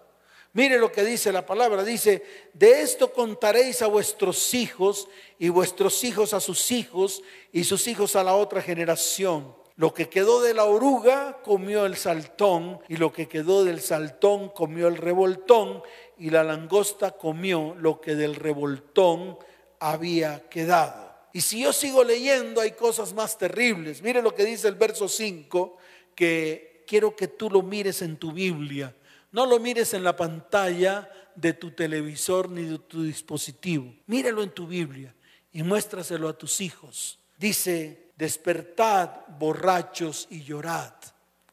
[0.52, 1.86] Mire lo que dice la palabra.
[1.86, 5.08] Dice, de esto contaréis a vuestros hijos
[5.40, 7.24] y vuestros hijos a sus hijos
[7.54, 9.56] y sus hijos a la otra generación.
[9.78, 14.50] Lo que quedó de la oruga comió el saltón y lo que quedó del saltón
[14.50, 15.84] comió el revoltón
[16.18, 19.40] y la langosta comió lo que del revoltón
[19.80, 21.11] había quedado.
[21.34, 24.02] Y si yo sigo leyendo, hay cosas más terribles.
[24.02, 25.78] Mire lo que dice el verso 5,
[26.14, 28.94] que quiero que tú lo mires en tu Biblia.
[29.32, 33.94] No lo mires en la pantalla de tu televisor ni de tu dispositivo.
[34.08, 35.16] Míralo en tu Biblia
[35.54, 37.18] y muéstraselo a tus hijos.
[37.38, 40.94] Dice, despertad borrachos y llorad.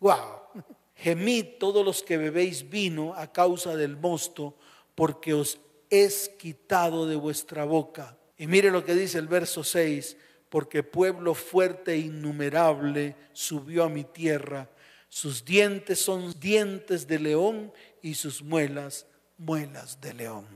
[0.00, 0.42] Wow.
[0.96, 4.56] Gemid todos los que bebéis vino a causa del mosto,
[4.96, 10.16] porque os es quitado de vuestra boca Y mire lo que dice el verso 6,
[10.48, 14.70] porque pueblo fuerte e innumerable subió a mi tierra,
[15.08, 17.72] sus dientes son dientes de león
[18.02, 19.06] y sus muelas
[19.38, 20.46] muelas de león.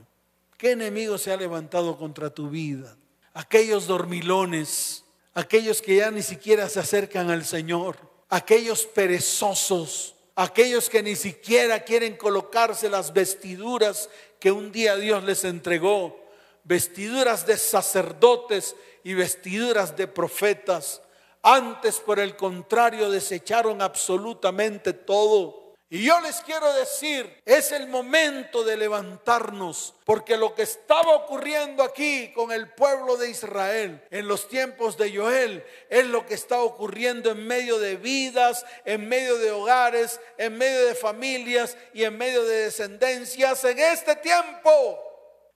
[0.58, 2.96] ¿Qué enemigo se ha levantado contra tu vida?
[3.34, 7.96] Aquellos dormilones, aquellos que ya ni siquiera se acercan al Señor,
[8.28, 15.44] aquellos perezosos, aquellos que ni siquiera quieren colocarse las vestiduras que un día Dios les
[15.44, 16.21] entregó,
[16.64, 21.02] vestiduras de sacerdotes y vestiduras de profetas.
[21.42, 25.62] Antes, por el contrario, desecharon absolutamente todo
[25.94, 31.82] y yo les quiero decir, es el momento de levantarnos, porque lo que estaba ocurriendo
[31.82, 36.62] aquí con el pueblo de Israel en los tiempos de Joel es lo que está
[36.62, 42.16] ocurriendo en medio de vidas, en medio de hogares, en medio de familias y en
[42.16, 45.11] medio de descendencias en este tiempo.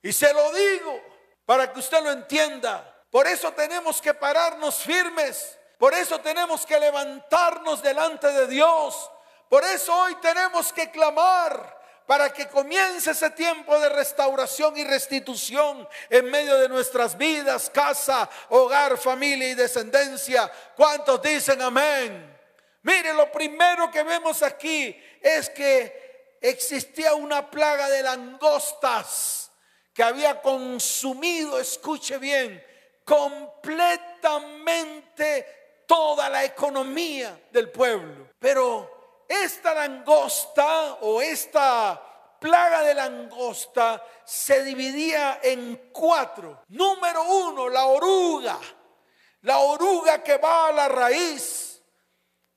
[0.07, 1.01] Y se lo digo
[1.45, 3.03] para que usted lo entienda.
[3.09, 5.57] Por eso tenemos que pararnos firmes.
[5.77, 9.09] Por eso tenemos que levantarnos delante de Dios
[9.49, 15.87] por eso hoy tenemos que clamar para que comience ese tiempo de restauración y restitución
[16.09, 20.51] en medio de nuestras vidas, casa, hogar, familia y descendencia.
[20.75, 22.37] ¿Cuántos dicen amén?
[22.83, 29.46] Mire, lo primero que vemos aquí es que existía una plaga de langostas
[29.97, 32.63] que había consumido, escuche bien,
[33.03, 38.29] completamente toda la economía del pueblo.
[38.37, 41.99] Pero esta langosta o esta
[42.39, 46.61] plaga de langosta se dividía en cuatro.
[46.67, 48.59] Número uno, la oruga.
[49.41, 51.81] La oruga que va a la raíz,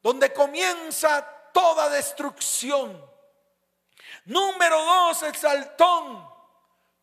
[0.03, 3.03] donde comienza toda destrucción.
[4.27, 6.30] Número dos, el saltón.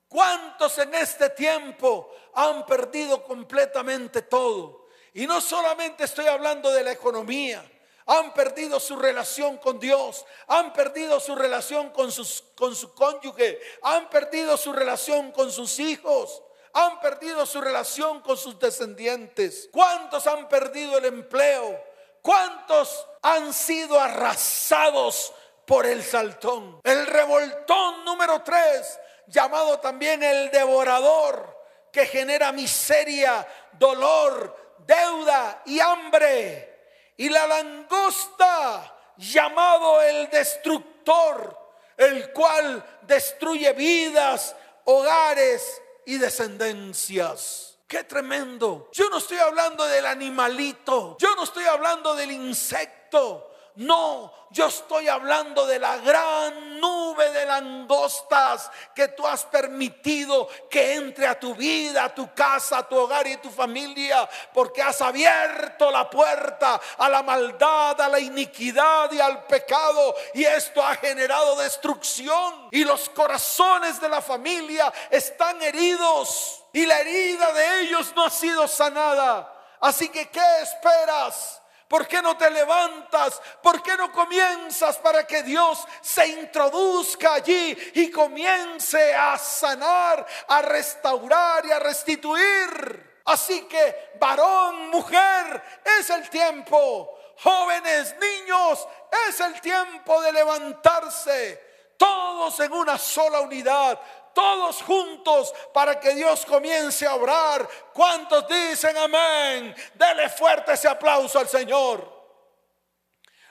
[0.07, 4.87] ¿Cuántos en este tiempo han perdido completamente todo?
[5.13, 7.63] Y no solamente estoy hablando de la economía
[8.07, 13.59] han perdido su relación con Dios, han perdido su relación con, sus, con su cónyuge,
[13.81, 16.41] han perdido su relación con sus hijos,
[16.71, 19.69] han perdido su relación con sus descendientes.
[19.73, 21.83] ¿Cuántos han perdido el empleo?
[22.21, 25.33] ¿Cuántos han sido arrasados
[25.65, 26.79] por el saltón?
[26.83, 31.55] El revoltón número tres, llamado también el devorador,
[31.91, 36.77] que genera miseria, dolor, deuda y hambre
[37.17, 41.57] y la langosta llamado el destructor,
[41.97, 47.77] el cual destruye vidas, hogares y descendencias.
[47.87, 48.89] Qué tremendo.
[48.93, 53.46] Yo no estoy hablando del animalito, yo no estoy hablando del insecto,
[53.77, 60.95] no, yo estoy hablando de la gran nube de langostas que tú has permitido que
[60.95, 64.81] entre a tu vida, a tu casa, a tu hogar y a tu familia, porque
[64.81, 70.15] has abierto la puerta a la maldad, a la iniquidad y al pecado.
[70.33, 72.69] Y esto ha generado destrucción.
[72.71, 76.63] Y los corazones de la familia están heridos.
[76.73, 79.53] Y la herida de ellos no ha sido sanada.
[79.79, 81.61] Así que, ¿qué esperas?
[81.87, 83.41] ¿Por qué no te levantas?
[83.61, 90.61] ¿Por qué no comienzas para que Dios se introduzca allí y comience a sanar, a
[90.61, 93.21] restaurar y a restituir?
[93.25, 97.17] Así que varón, mujer, es el tiempo.
[97.39, 98.85] Jóvenes, niños,
[99.29, 101.67] es el tiempo de levantarse.
[101.97, 103.99] Todos en una sola unidad,
[104.37, 107.67] todos juntos para que Dios comience a obrar.
[107.91, 109.73] ¿Cuántos dicen amén?
[109.95, 112.07] Dele fuerte ese aplauso al Señor.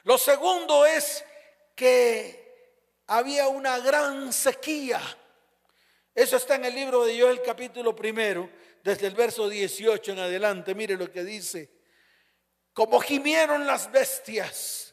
[0.05, 1.25] Lo segundo es
[1.75, 5.01] que había una gran sequía.
[6.15, 8.49] Eso está en el libro de Joel capítulo primero,
[8.85, 10.73] desde el verso 18 en adelante.
[10.77, 11.69] Mire lo que dice.
[12.73, 14.86] Como gimieron las bestias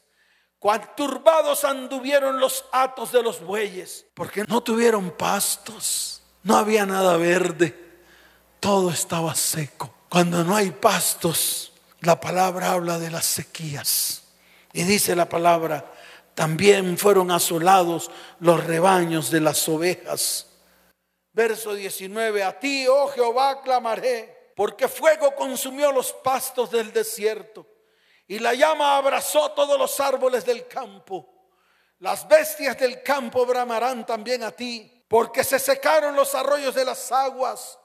[0.64, 7.18] Cuán turbados anduvieron los atos de los bueyes, porque no tuvieron pastos, no había nada
[7.18, 7.78] verde,
[8.60, 9.94] todo estaba seco.
[10.08, 14.22] Cuando no hay pastos, la palabra habla de las sequías.
[14.72, 15.92] Y dice la palabra,
[16.34, 18.10] también fueron asolados
[18.40, 20.46] los rebaños de las ovejas.
[21.34, 27.73] Verso 19, a ti, oh Jehová, clamaré, porque fuego consumió los pastos del desierto
[28.26, 31.28] y la llama abrazó todos los árboles del campo.
[32.00, 37.12] Las bestias del campo bramarán también a ti, porque se secaron los arroyos de las
[37.12, 37.78] aguas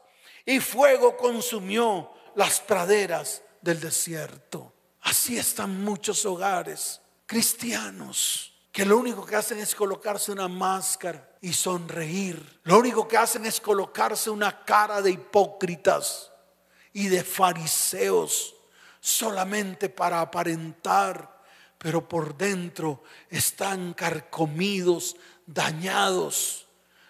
[0.45, 4.73] y fuego consumió las praderas del desierto.
[5.01, 11.53] Así están muchos hogares cristianos que lo único que hacen es colocarse una máscara y
[11.53, 12.61] sonreír.
[12.63, 16.31] Lo único que hacen es colocarse una cara de hipócritas
[16.93, 18.55] y de fariseos
[19.09, 21.41] solamente para aparentar,
[21.77, 26.67] pero por dentro están carcomidos, dañados.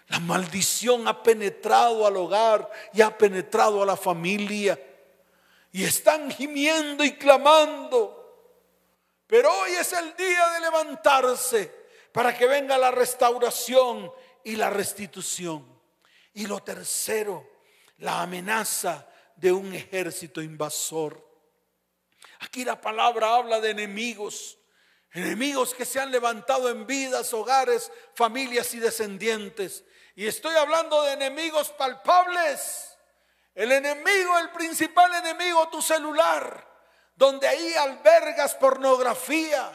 [0.08, 4.78] La maldición ha penetrado al hogar y ha penetrado a la familia.
[5.72, 8.16] Y están gimiendo y clamando.
[9.26, 11.72] Pero hoy es el día de levantarse
[12.10, 14.10] para que venga la restauración
[14.42, 15.64] y la restitución.
[16.34, 17.48] Y lo tercero,
[17.98, 21.29] la amenaza de un ejército invasor.
[22.40, 24.58] Aquí la palabra habla de enemigos,
[25.12, 29.84] enemigos que se han levantado en vidas, hogares, familias y descendientes.
[30.16, 32.96] Y estoy hablando de enemigos palpables.
[33.54, 36.66] El enemigo, el principal enemigo, tu celular,
[37.14, 39.70] donde ahí albergas pornografía,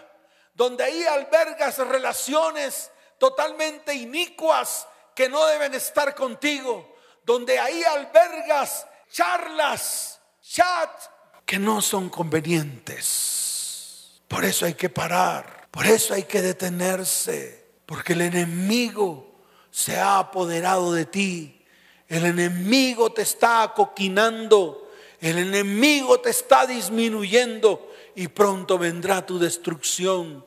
[0.53, 2.89] donde ahí albergas relaciones
[3.19, 11.14] totalmente inicuas que no deben estar contigo, donde ahí albergas charlas, chat
[11.45, 14.21] que no son convenientes.
[14.27, 19.35] Por eso hay que parar, por eso hay que detenerse, porque el enemigo
[19.69, 21.61] se ha apoderado de ti.
[22.07, 24.89] El enemigo te está acoquinando,
[25.19, 30.45] el enemigo te está disminuyendo y pronto vendrá tu destrucción.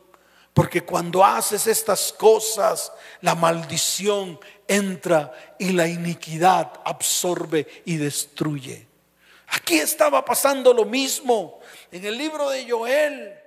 [0.54, 8.87] Porque cuando haces estas cosas, la maldición entra y la iniquidad absorbe y destruye.
[9.50, 11.60] Aquí estaba pasando lo mismo.
[11.90, 13.40] En el libro de Joel,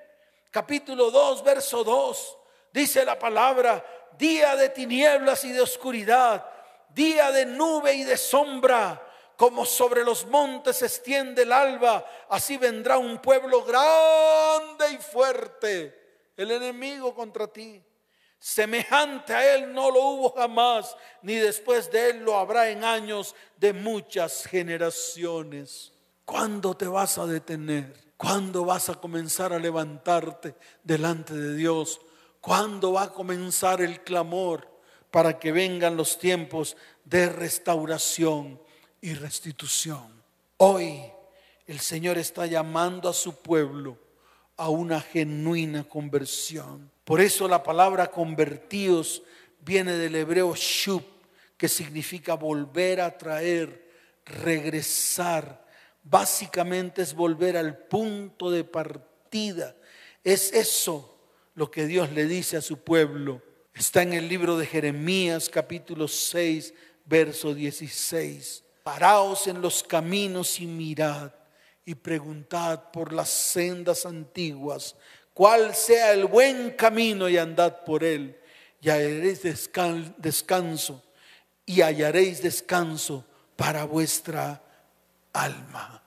[0.49, 2.37] capítulo 2, verso 2,
[2.73, 3.85] dice la palabra,
[4.17, 6.45] día de tinieblas y de oscuridad,
[6.89, 12.57] día de nube y de sombra, como sobre los montes se extiende el alba, así
[12.57, 17.81] vendrá un pueblo grande y fuerte, el enemigo contra ti.
[18.37, 23.35] Semejante a él no lo hubo jamás, ni después de él lo habrá en años
[23.57, 25.90] de muchas generaciones.
[26.25, 28.13] ¿Cuándo te vas a detener?
[28.17, 31.99] ¿Cuándo vas a comenzar a levantarte delante de Dios?
[32.39, 34.67] ¿Cuándo va a comenzar el clamor
[35.09, 38.61] para que vengan los tiempos de restauración
[39.01, 40.21] y restitución?
[40.57, 41.01] Hoy
[41.67, 43.97] el Señor está llamando a su pueblo
[44.57, 46.91] a una genuina conversión.
[47.03, 49.23] Por eso la palabra convertidos
[49.59, 51.03] viene del hebreo shub,
[51.57, 53.89] que significa volver a traer,
[54.25, 55.65] regresar.
[56.03, 59.75] Básicamente es volver al punto de partida.
[60.23, 61.17] Es eso
[61.55, 63.41] lo que Dios le dice a su pueblo.
[63.73, 66.73] Está en el libro de Jeremías capítulo 6,
[67.05, 68.63] verso 16.
[68.83, 71.31] Paraos en los caminos y mirad
[71.85, 74.95] y preguntad por las sendas antiguas
[75.33, 78.37] cuál sea el buen camino y andad por él,
[78.81, 79.41] y hallaréis
[80.17, 81.03] descanso,
[81.65, 83.25] y hallaréis descanso
[83.55, 84.61] para vuestra
[85.33, 86.01] alma.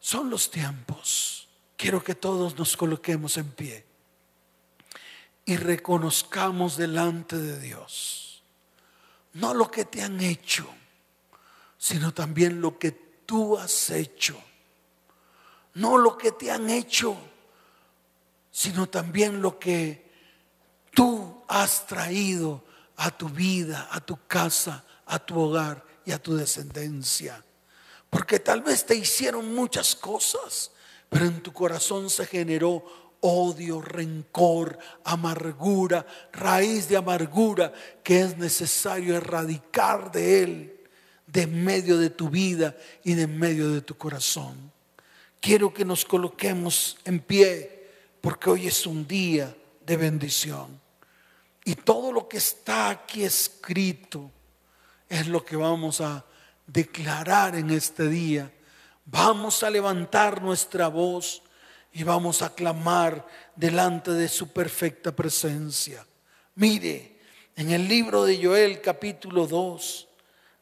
[0.00, 1.48] Son los tiempos.
[1.76, 3.84] Quiero que todos nos coloquemos en pie
[5.44, 8.42] y reconozcamos delante de Dios,
[9.34, 10.66] no lo que te han hecho,
[11.76, 12.92] sino también lo que
[13.26, 14.42] tú has hecho.
[15.74, 17.16] No lo que te han hecho,
[18.52, 20.08] sino también lo que
[20.92, 22.64] tú has traído
[22.96, 27.44] a tu vida, a tu casa, a tu hogar y a tu descendencia.
[28.14, 30.70] Porque tal vez te hicieron muchas cosas,
[31.08, 32.84] pero en tu corazón se generó
[33.18, 37.72] odio, rencor, amargura, raíz de amargura
[38.04, 40.80] que es necesario erradicar de él,
[41.26, 44.70] de medio de tu vida y de medio de tu corazón.
[45.40, 47.90] Quiero que nos coloquemos en pie
[48.20, 49.52] porque hoy es un día
[49.84, 50.80] de bendición.
[51.64, 54.30] Y todo lo que está aquí escrito
[55.08, 56.24] es lo que vamos a
[56.66, 58.52] declarar en este día.
[59.04, 61.42] Vamos a levantar nuestra voz
[61.92, 66.06] y vamos a clamar delante de su perfecta presencia.
[66.56, 67.18] Mire,
[67.56, 70.08] en el libro de Joel capítulo 2,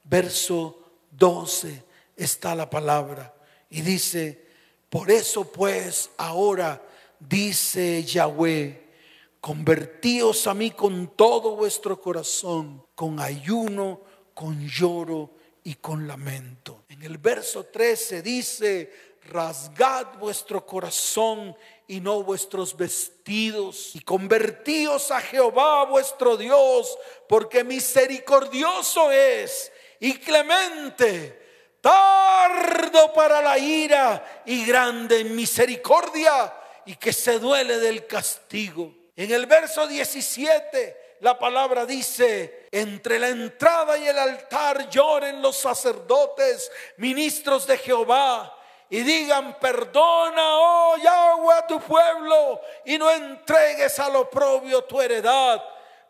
[0.05, 0.78] verso
[1.12, 1.84] 12
[2.16, 3.34] está la palabra
[3.70, 4.46] y dice,
[4.90, 6.82] por eso pues ahora
[7.18, 8.90] dice Yahweh,
[9.40, 14.00] convertíos a mí con todo vuestro corazón, con ayuno,
[14.34, 15.30] con lloro
[15.64, 16.84] y con lamento.
[16.88, 18.92] En el verso 13 dice,
[19.24, 21.56] rasgad vuestro corazón
[21.86, 26.98] y no vuestros vestidos, y convertíos a Jehová vuestro Dios,
[27.28, 31.40] porque misericordioso es y clemente,
[31.80, 36.52] tardo para la ira y grande en misericordia
[36.86, 38.94] y que se duele del castigo.
[39.14, 45.59] En el verso 17 la palabra dice, entre la entrada y el altar lloren los
[45.59, 48.59] sacerdotes, ministros de Jehová,
[48.89, 55.62] y digan, perdona, oh Yahweh, a tu pueblo, y no entregues al oprobio tu heredad,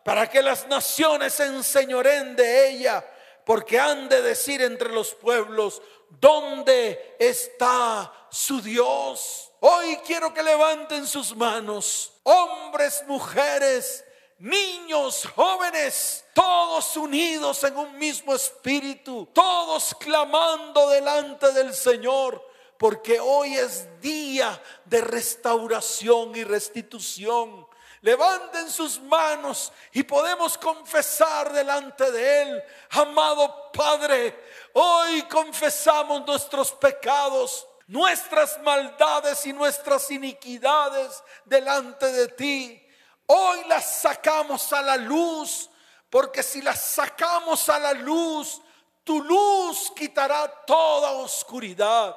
[0.03, 3.05] para que las naciones se enseñoren de ella,
[3.45, 9.51] porque han de decir entre los pueblos, ¿dónde está su Dios?
[9.59, 14.05] Hoy quiero que levanten sus manos, hombres, mujeres,
[14.39, 22.53] niños, jóvenes, todos unidos en un mismo espíritu, todos clamando delante del Señor
[22.83, 27.65] porque hoy es día de restauración y restitución.
[28.01, 34.37] Levanten sus manos y podemos confesar delante de Él, amado Padre,
[34.73, 42.82] hoy confesamos nuestros pecados, nuestras maldades y nuestras iniquidades delante de ti.
[43.27, 45.69] Hoy las sacamos a la luz,
[46.09, 48.61] porque si las sacamos a la luz,
[49.03, 52.15] tu luz quitará toda oscuridad.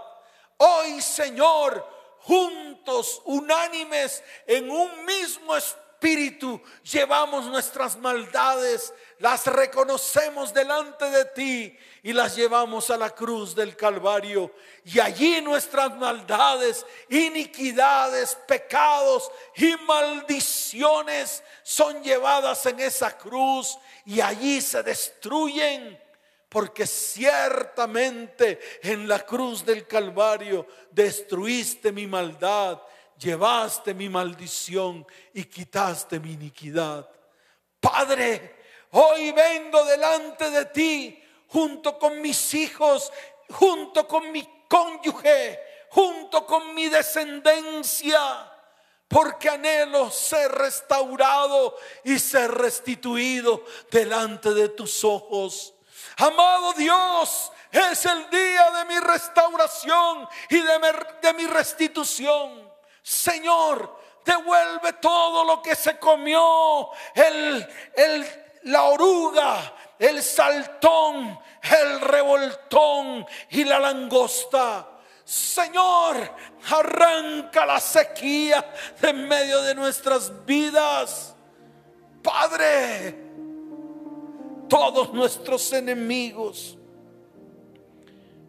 [0.58, 1.86] Hoy, Señor,
[2.20, 5.85] juntos, unánimes, en un mismo espíritu,
[6.82, 13.76] llevamos nuestras maldades, las reconocemos delante de ti y las llevamos a la cruz del
[13.76, 14.52] Calvario.
[14.84, 24.60] Y allí nuestras maldades, iniquidades, pecados y maldiciones son llevadas en esa cruz y allí
[24.60, 26.00] se destruyen
[26.48, 32.80] porque ciertamente en la cruz del Calvario destruiste mi maldad,
[33.18, 37.08] llevaste mi maldición y quitaste mi iniquidad.
[37.80, 38.56] Padre,
[38.92, 43.12] hoy vengo delante de ti junto con mis hijos,
[43.50, 45.60] junto con mi cónyuge,
[45.90, 48.52] junto con mi descendencia
[49.08, 55.74] porque anhelo ser restaurado y ser restituido delante de tus ojos.
[56.16, 62.65] Amado Dios, es el día de mi restauración y de mi, restitución.
[63.06, 67.64] Señor, devuelve todo lo que se comió, el,
[68.64, 74.88] la oruga, el saltón, el revoltón y la langosta.
[75.22, 76.16] Señor,
[76.68, 81.36] arranca la sequía de en medio de nuestras vidas.
[82.24, 83.16] Padre,
[84.68, 86.76] todos nuestros enemigos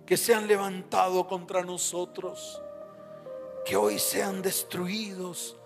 [0.04, 2.60] que se han levantado contra nosotros,
[3.68, 5.58] que hoy sean destruidos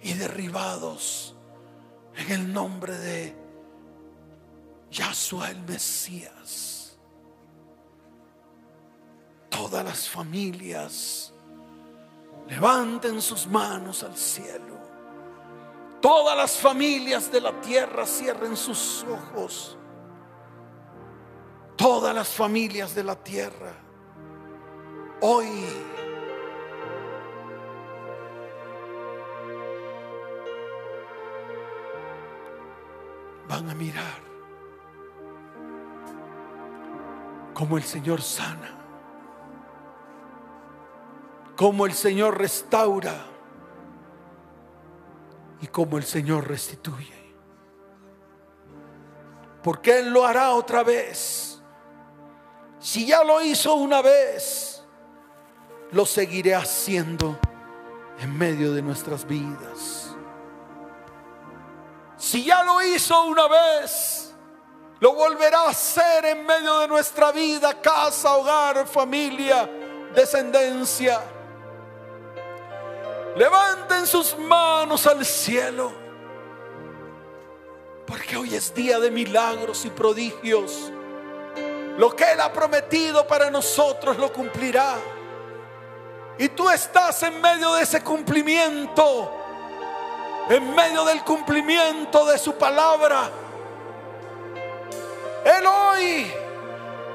[0.00, 1.34] y derribados
[2.16, 3.36] en el nombre de
[4.90, 6.98] Yahshua el Mesías.
[9.48, 11.34] Todas las familias
[12.48, 14.78] levanten sus manos al cielo.
[16.00, 19.76] Todas las familias de la tierra cierren sus ojos
[21.80, 23.72] todas las familias de la tierra
[25.22, 25.48] hoy
[33.50, 34.30] van a mirar
[37.52, 38.70] como el Señor sana,
[41.56, 43.26] como el Señor restaura
[45.60, 47.34] y como el Señor restituye.
[49.62, 51.50] Porque Él lo hará otra vez
[52.80, 54.82] si ya lo hizo una vez,
[55.92, 57.38] lo seguiré haciendo
[58.18, 59.99] en medio de nuestras vidas.
[62.20, 64.34] Si ya lo hizo una vez,
[65.00, 69.66] lo volverá a hacer en medio de nuestra vida, casa, hogar, familia,
[70.14, 71.18] descendencia.
[73.36, 75.94] Levanten sus manos al cielo,
[78.06, 80.92] porque hoy es día de milagros y prodigios.
[81.96, 84.96] Lo que Él ha prometido para nosotros lo cumplirá.
[86.36, 89.39] Y tú estás en medio de ese cumplimiento,
[90.50, 93.30] en medio del cumplimiento de su palabra.
[95.44, 96.32] Él hoy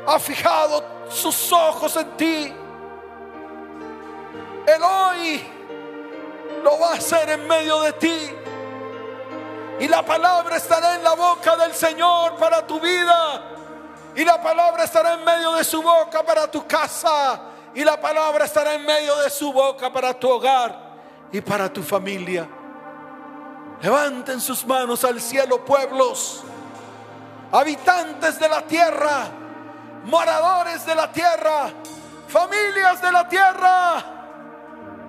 [0.07, 2.53] ha fijado sus ojos en ti.
[4.65, 5.43] Él hoy
[6.63, 8.31] lo va a hacer en medio de ti.
[9.81, 13.41] Y la palabra estará en la boca del Señor para tu vida.
[14.15, 17.41] Y la palabra estará en medio de su boca para tu casa.
[17.73, 20.79] Y la palabra estará en medio de su boca para tu hogar
[21.33, 22.47] y para tu familia.
[23.81, 26.43] Levanten sus manos al cielo, pueblos,
[27.51, 29.27] habitantes de la tierra,
[30.05, 31.71] moradores de la tierra,
[32.27, 34.05] familias de la tierra,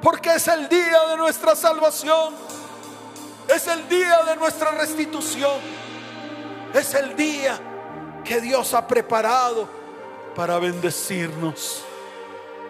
[0.03, 2.35] porque es el día de nuestra salvación.
[3.49, 5.61] Es el día de nuestra restitución.
[6.75, 7.59] Es el día
[8.25, 9.69] que Dios ha preparado
[10.35, 11.83] para bendecirnos.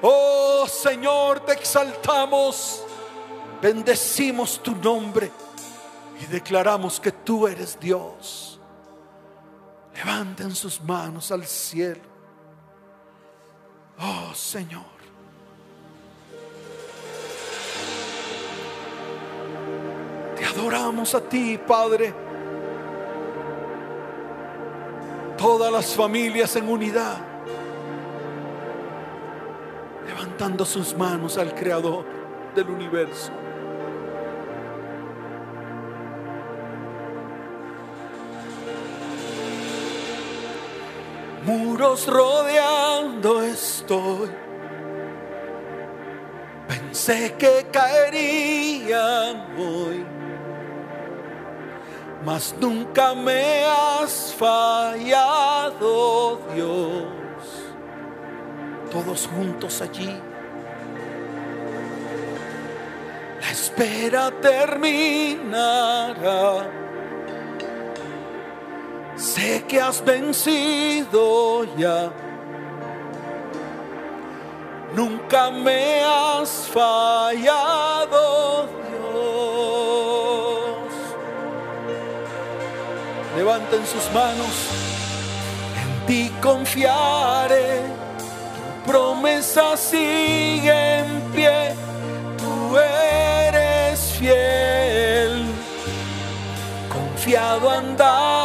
[0.02, 2.82] Oh Señor, te exaltamos,
[3.62, 5.32] bendecimos tu nombre
[6.20, 8.58] y declaramos que tú eres Dios.
[9.94, 12.02] Levanten sus manos al cielo.
[13.98, 14.96] Oh Señor.
[20.36, 22.14] Te adoramos a ti, Padre.
[25.38, 27.18] Todas las familias en unidad.
[30.06, 32.04] Levantando sus manos al Creador
[32.54, 33.32] del universo.
[41.46, 44.28] Muros rodeando estoy.
[46.66, 50.04] Pensé que caerían hoy,
[52.24, 55.86] mas nunca me has fallado,
[56.52, 57.04] Dios.
[58.90, 60.20] Todos juntos allí.
[63.40, 65.56] La espera terminará
[69.16, 72.12] Sé que has vencido ya.
[74.94, 79.08] Nunca me has fallado, Dios.
[83.36, 84.68] Levanten sus manos.
[85.82, 87.80] En ti confiaré.
[88.54, 91.74] Tu promesa sigue en pie.
[92.36, 95.46] Tú eres fiel.
[96.92, 98.35] Confiado andaré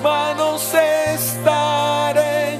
[0.00, 2.58] manos estaré,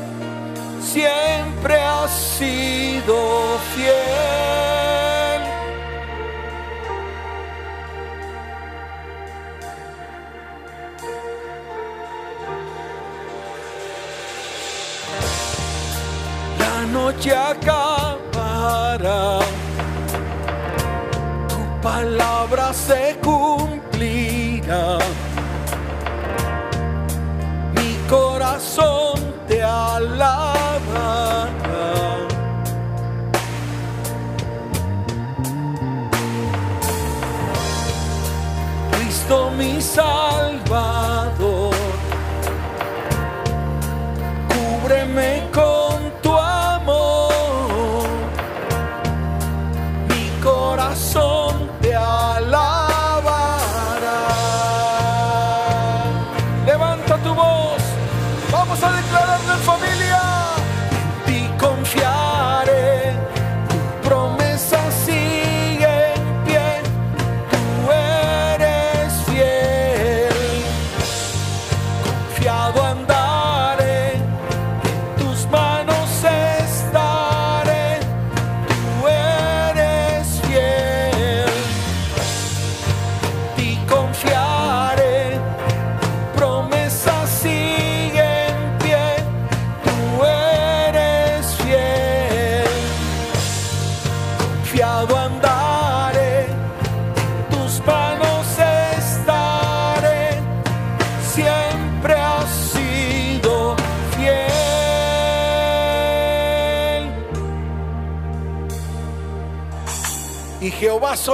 [0.80, 3.94] siempre has sido fiel.
[16.58, 19.38] La noche acabará,
[21.48, 24.98] tu palabra se cumplirá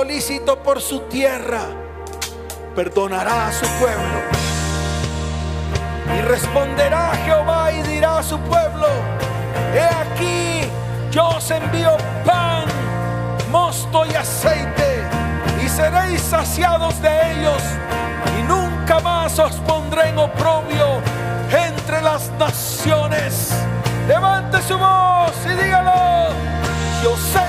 [0.04, 1.62] solícito por su tierra,
[2.76, 4.18] perdonará a su pueblo.
[6.14, 8.86] Y responderá Jehová y dirá a su pueblo,
[9.74, 10.60] he aquí,
[11.10, 12.64] yo os envío pan,
[13.50, 15.04] mosto y aceite,
[15.64, 17.62] y seréis saciados de ellos,
[18.38, 21.00] y nunca más os pondré en oprobio
[21.50, 23.54] entre las naciones.
[24.06, 26.28] Levante su voz y dígalo,
[27.02, 27.43] yo sé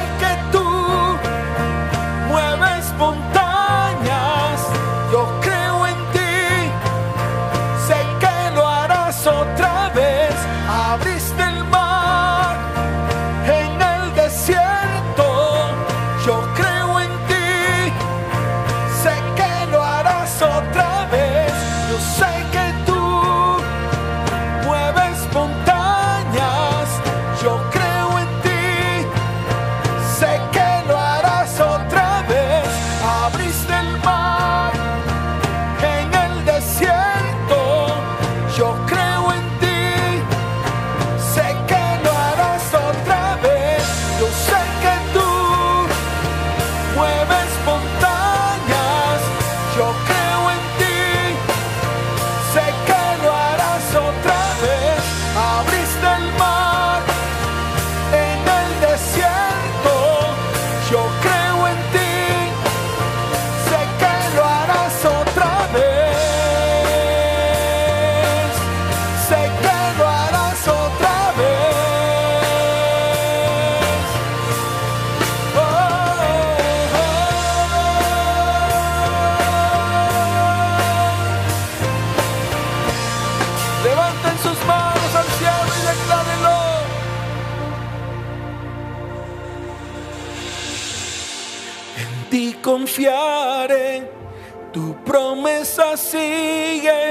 [94.73, 97.04] tu promesa sigue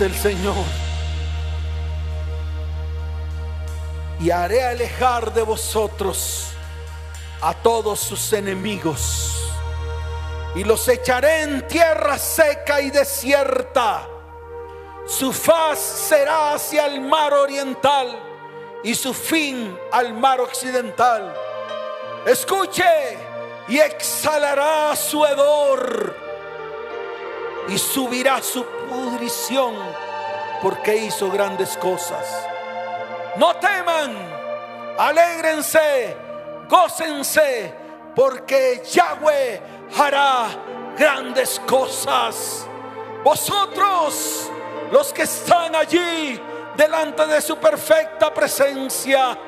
[0.00, 0.64] el Señor.
[4.20, 6.48] Y haré alejar de vosotros
[7.40, 9.50] a todos sus enemigos.
[10.54, 14.08] Y los echaré en tierra seca y desierta.
[15.06, 18.18] Su faz será hacia el mar oriental
[18.84, 21.34] y su fin al mar occidental.
[22.24, 23.18] Escuche
[23.68, 26.16] y exhalará su hedor
[27.68, 29.74] y subirá su pudrición
[30.60, 32.26] porque hizo grandes cosas.
[33.36, 34.14] No teman,
[34.98, 36.16] alégrense,
[36.68, 37.74] gócense,
[38.14, 39.60] porque Yahweh
[39.98, 40.48] hará
[40.96, 42.66] grandes cosas.
[43.24, 44.50] Vosotros,
[44.90, 46.40] los que están allí
[46.76, 49.38] delante de su perfecta presencia,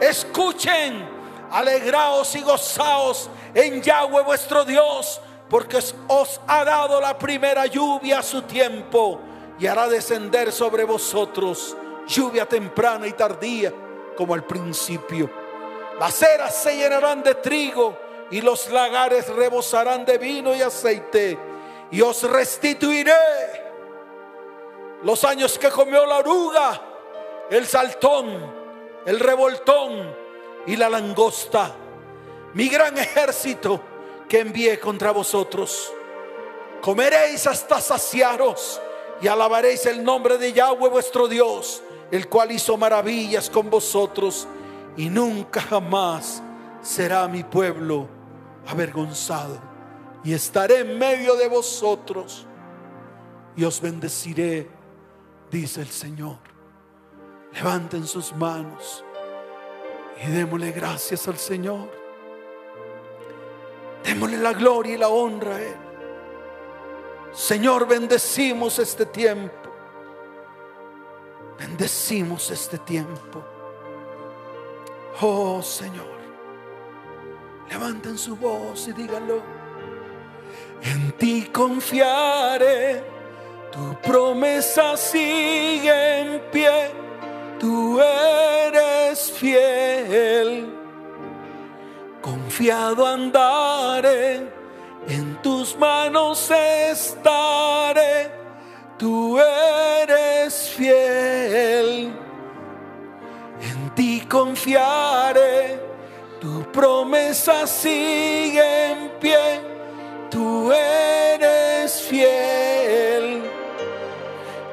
[0.00, 1.08] escuchen,
[1.50, 5.78] alegraos y gozaos en Yahweh vuestro Dios porque
[6.08, 9.20] os ha dado la primera lluvia a su tiempo
[9.58, 11.76] y hará descender sobre vosotros
[12.06, 13.72] lluvia temprana y tardía
[14.16, 15.30] como al principio.
[15.98, 17.96] Las eras se llenarán de trigo
[18.30, 21.38] y los lagares rebosarán de vino y aceite
[21.90, 23.12] y os restituiré
[25.02, 26.80] los años que comió la oruga,
[27.50, 28.54] el saltón,
[29.06, 30.14] el revoltón
[30.66, 31.74] y la langosta,
[32.52, 33.80] mi gran ejército
[34.28, 35.92] que envié contra vosotros.
[36.80, 38.80] Comeréis hasta saciaros
[39.20, 44.46] y alabaréis el nombre de Yahweh vuestro Dios, el cual hizo maravillas con vosotros
[44.96, 46.42] y nunca jamás
[46.82, 48.08] será mi pueblo
[48.66, 49.58] avergonzado.
[50.24, 52.46] Y estaré en medio de vosotros
[53.56, 54.68] y os bendeciré,
[55.50, 56.36] dice el Señor.
[57.54, 59.04] Levanten sus manos
[60.22, 61.97] y démosle gracias al Señor.
[64.08, 65.76] Démosle la gloria y la honra a Él.
[67.34, 69.68] Señor, bendecimos este tiempo.
[71.58, 73.44] Bendecimos este tiempo.
[75.20, 76.06] Oh Señor,
[77.68, 79.42] levanten su voz y díganlo.
[80.80, 83.04] En ti confiaré,
[83.70, 86.92] tu promesa sigue en pie,
[87.60, 90.77] tú eres fiel
[92.58, 94.42] confiado andaré,
[95.06, 98.32] en tus manos estaré,
[98.98, 102.10] tú eres fiel,
[103.62, 105.80] en ti confiaré,
[106.40, 109.60] tu promesa sigue en pie,
[110.28, 113.40] tú eres fiel,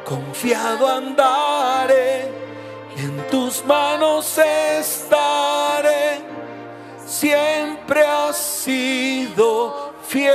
[0.03, 2.31] confiado andaré,
[2.97, 6.04] en tus manos estaré
[7.15, 10.33] siempre has sido fiel.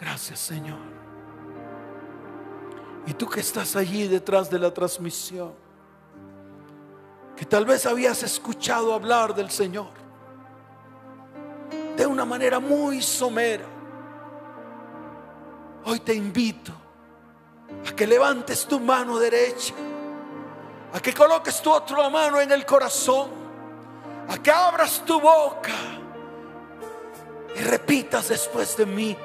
[0.00, 0.90] Gracias Señor.
[3.06, 5.52] Y tú que estás allí detrás de la transmisión,
[7.36, 10.00] que tal vez habías escuchado hablar del Señor
[11.96, 13.66] de una manera muy somera,
[15.84, 16.72] hoy te invito
[17.88, 19.74] a que levantes tu mano derecha
[20.92, 23.30] a que coloques tu otra mano en el corazón,
[24.28, 25.72] a que abras tu boca
[27.54, 29.16] y repitas después de mí,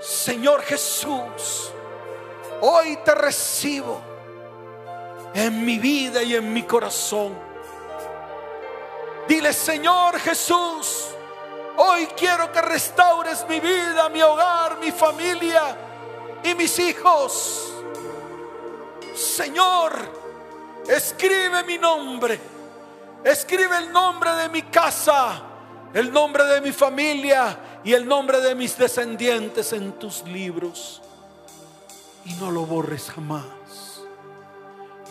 [0.00, 1.72] Señor Jesús,
[2.62, 4.00] hoy te recibo
[5.34, 7.50] en mi vida y en mi corazón.
[9.28, 11.08] Dile, Señor Jesús,
[11.76, 15.76] hoy quiero que restaures mi vida, mi hogar, mi familia
[16.42, 17.72] y mis hijos.
[19.14, 20.19] Señor,
[20.88, 22.38] escribe mi nombre,
[23.24, 25.42] escribe el nombre de mi casa,
[25.92, 31.02] el nombre de mi familia y el nombre de mis descendientes en tus libros.
[32.24, 33.44] Y no lo borres jamás.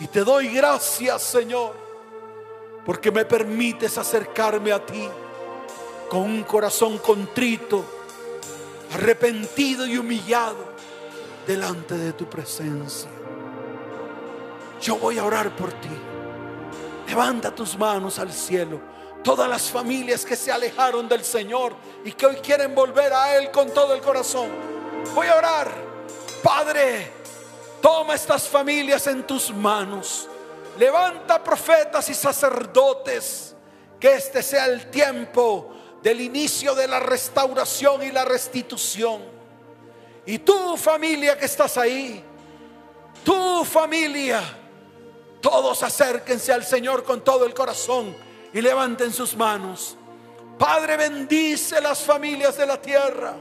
[0.00, 1.74] Y te doy gracias, Señor,
[2.86, 5.06] porque me permites acercarme a ti
[6.08, 7.84] con un corazón contrito,
[8.94, 10.70] arrepentido y humillado
[11.46, 13.19] delante de tu presencia.
[14.80, 15.88] Yo voy a orar por ti.
[17.08, 18.80] Levanta tus manos al cielo.
[19.22, 21.74] Todas las familias que se alejaron del Señor
[22.04, 24.48] y que hoy quieren volver a Él con todo el corazón.
[25.14, 25.70] Voy a orar.
[26.42, 27.20] Padre,
[27.80, 30.28] Toma estas familias en tus manos.
[30.78, 33.54] Levanta profetas y sacerdotes.
[33.98, 39.22] Que este sea el tiempo del inicio de la restauración y la restitución.
[40.26, 42.22] Y tu familia que estás ahí,
[43.24, 44.42] tu familia,
[45.40, 48.14] todos acérquense al Señor con todo el corazón
[48.52, 49.96] y levanten sus manos.
[50.58, 53.34] Padre, bendice las familias de la tierra.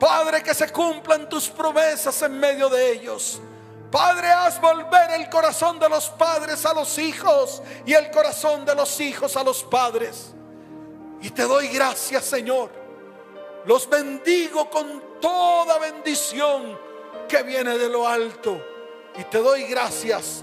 [0.00, 3.40] Padre, que se cumplan tus promesas en medio de ellos.
[3.90, 8.74] Padre, haz volver el corazón de los padres a los hijos y el corazón de
[8.74, 10.32] los hijos a los padres.
[11.20, 12.70] Y te doy gracias, Señor.
[13.66, 16.76] Los bendigo con toda bendición
[17.28, 18.60] que viene de lo alto.
[19.16, 20.42] Y te doy gracias